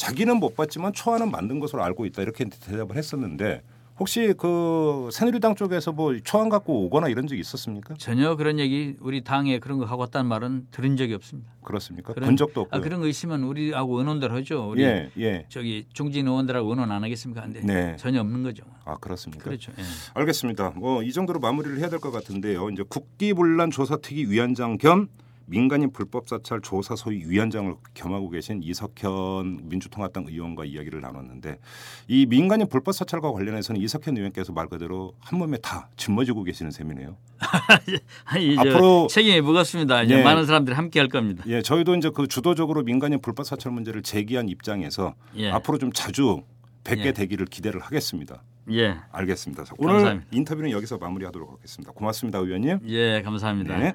자기는 0.00 0.36
못 0.38 0.56
봤지만 0.56 0.94
초안은 0.94 1.30
만든 1.30 1.60
것으로 1.60 1.84
알고 1.84 2.06
있다 2.06 2.22
이렇게 2.22 2.46
대답을 2.46 2.96
했었는데 2.96 3.62
혹시 3.98 4.32
그 4.38 5.10
새누리당 5.12 5.56
쪽에서 5.56 5.92
뭐 5.92 6.16
초안 6.24 6.48
갖고 6.48 6.86
오거나 6.86 7.08
이런 7.08 7.26
적이 7.26 7.42
있었습니까? 7.42 7.96
전혀 7.98 8.34
그런 8.34 8.58
얘기 8.58 8.96
우리 9.00 9.22
당에 9.22 9.58
그런 9.58 9.76
거 9.76 9.84
하고 9.84 10.00
왔다는 10.00 10.26
말은 10.26 10.68
들은 10.70 10.96
적이 10.96 11.12
없습니다. 11.12 11.52
그렇습니까? 11.62 12.14
그런- 12.14 12.28
본 12.28 12.36
적도 12.38 12.62
없고요. 12.62 12.80
아, 12.80 12.82
그런 12.82 13.00
거 13.00 13.06
있으면 13.08 13.42
우리하고 13.42 13.98
의논들 13.98 14.32
하죠. 14.36 14.70
우리 14.70 14.84
예, 14.84 15.10
예. 15.18 15.44
저기 15.50 15.84
중진 15.92 16.26
의원들하고 16.26 16.70
의논 16.70 16.90
안 16.90 17.04
하겠습니까? 17.04 17.42
근데 17.42 17.60
네. 17.60 17.94
전혀 17.98 18.22
없는 18.22 18.42
거죠. 18.42 18.64
아 18.86 18.96
그렇습니까? 18.96 19.44
그렇죠. 19.44 19.70
예. 19.78 19.82
알겠습니다. 20.14 20.70
뭐 20.76 21.02
이 21.02 21.12
정도로 21.12 21.38
마무리를 21.38 21.78
해야 21.78 21.90
될 21.90 21.98
것 21.98 22.10
같은데요. 22.10 22.70
이제 22.70 22.82
국기문란 22.88 23.70
조사특위 23.70 24.30
위원장 24.30 24.78
겸 24.78 25.08
민간인 25.54 25.90
불법 25.90 26.28
사찰 26.28 26.60
조사 26.60 26.94
소위 26.94 27.24
위원장을 27.26 27.74
겸하고 27.94 28.30
계신 28.30 28.62
이석현 28.62 29.68
민주통합당 29.68 30.26
의원과 30.28 30.64
이야기를 30.64 31.00
나눴는데 31.00 31.58
이 32.06 32.24
민간인 32.26 32.68
불법 32.68 32.92
사찰과 32.92 33.32
관련해서는 33.32 33.80
이석현 33.80 34.16
의원께서 34.16 34.52
말 34.52 34.68
그대로 34.68 35.12
한 35.18 35.40
몸에 35.40 35.58
다 35.58 35.88
짊어지고 35.96 36.44
계시는 36.44 36.70
셈이네요. 36.70 37.16
아니, 38.26 38.54
저 38.54 38.62
앞으로- 38.62 39.08
책임이 39.08 39.40
무겁습니다. 39.40 40.02
이제 40.04 40.18
예. 40.18 40.22
많은 40.22 40.46
사람들이 40.46 40.76
함께 40.76 41.00
할 41.00 41.08
겁니다. 41.08 41.42
예, 41.48 41.62
저희도 41.62 41.96
이제 41.96 42.10
그 42.14 42.28
주도적으로 42.28 42.84
민간인 42.84 43.20
불법 43.20 43.44
사찰 43.44 43.72
문제를 43.72 44.02
제기한 44.02 44.48
입장에서 44.48 45.14
예. 45.36 45.50
앞으로 45.50 45.78
좀 45.78 45.90
자주 45.92 46.42
뵙게 46.84 47.06
예. 47.06 47.12
되기를 47.12 47.46
기대를 47.46 47.80
하겠습니다. 47.80 48.42
예, 48.70 48.94
알겠습니다. 49.10 49.64
자, 49.64 49.74
오늘 49.78 49.94
감사합니다. 49.94 50.28
인터뷰는 50.30 50.70
여기서 50.70 50.98
마무리하도록 50.98 51.50
하겠습니다. 51.54 51.90
고맙습니다, 51.92 52.38
의원님. 52.38 52.78
예, 52.86 53.20
감사합니다. 53.22 53.76
네. 53.76 53.94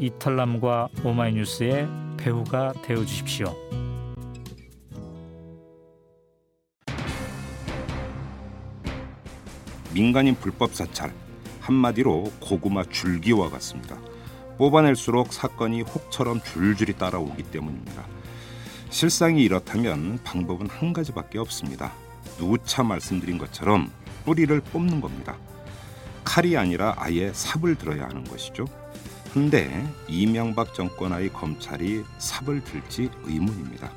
이털남과 0.00 0.88
오마이뉴스의 1.04 1.86
배우가 2.16 2.72
되어 2.82 3.04
주십시오. 3.04 3.54
민간인 9.92 10.34
불법 10.36 10.74
사찰 10.74 11.12
한마디로 11.60 12.32
고구마 12.40 12.84
줄기와 12.84 13.50
같습니다. 13.50 13.98
뽑아낼수록 14.56 15.32
사건이 15.32 15.82
혹처럼 15.82 16.40
줄줄이 16.42 16.94
따라오기 16.94 17.44
때문입니다. 17.44 18.06
실상이 18.88 19.42
이렇다면 19.42 20.18
방법은 20.24 20.68
한 20.68 20.92
가지밖에 20.92 21.38
없습니다. 21.38 21.92
누차 22.38 22.82
말씀드린 22.82 23.36
것처럼 23.36 23.90
뿌리를 24.24 24.58
뽑는 24.60 25.00
겁니다. 25.00 25.36
칼이 26.24 26.56
아니라 26.56 26.94
아예 26.96 27.32
삽을 27.32 27.76
들어야 27.76 28.04
하는 28.04 28.24
것이죠. 28.24 28.64
근데 29.32 29.86
이명박 30.08 30.74
정권하의 30.74 31.32
검찰이 31.32 32.04
삽을 32.18 32.64
들지 32.64 33.10
의문입니다. 33.24 33.92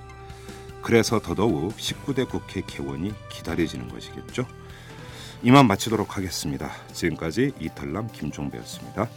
그래서 0.83 1.19
더더욱 1.19 1.75
19대 1.75 2.29
국회 2.29 2.61
개원이 2.61 3.13
기다려지는 3.29 3.87
것이겠죠. 3.87 4.45
이만 5.41 5.67
마치도록 5.67 6.17
하겠습니다. 6.17 6.71
지금까지 6.93 7.53
이탈남 7.59 8.09
김종배였습니다. 8.11 9.09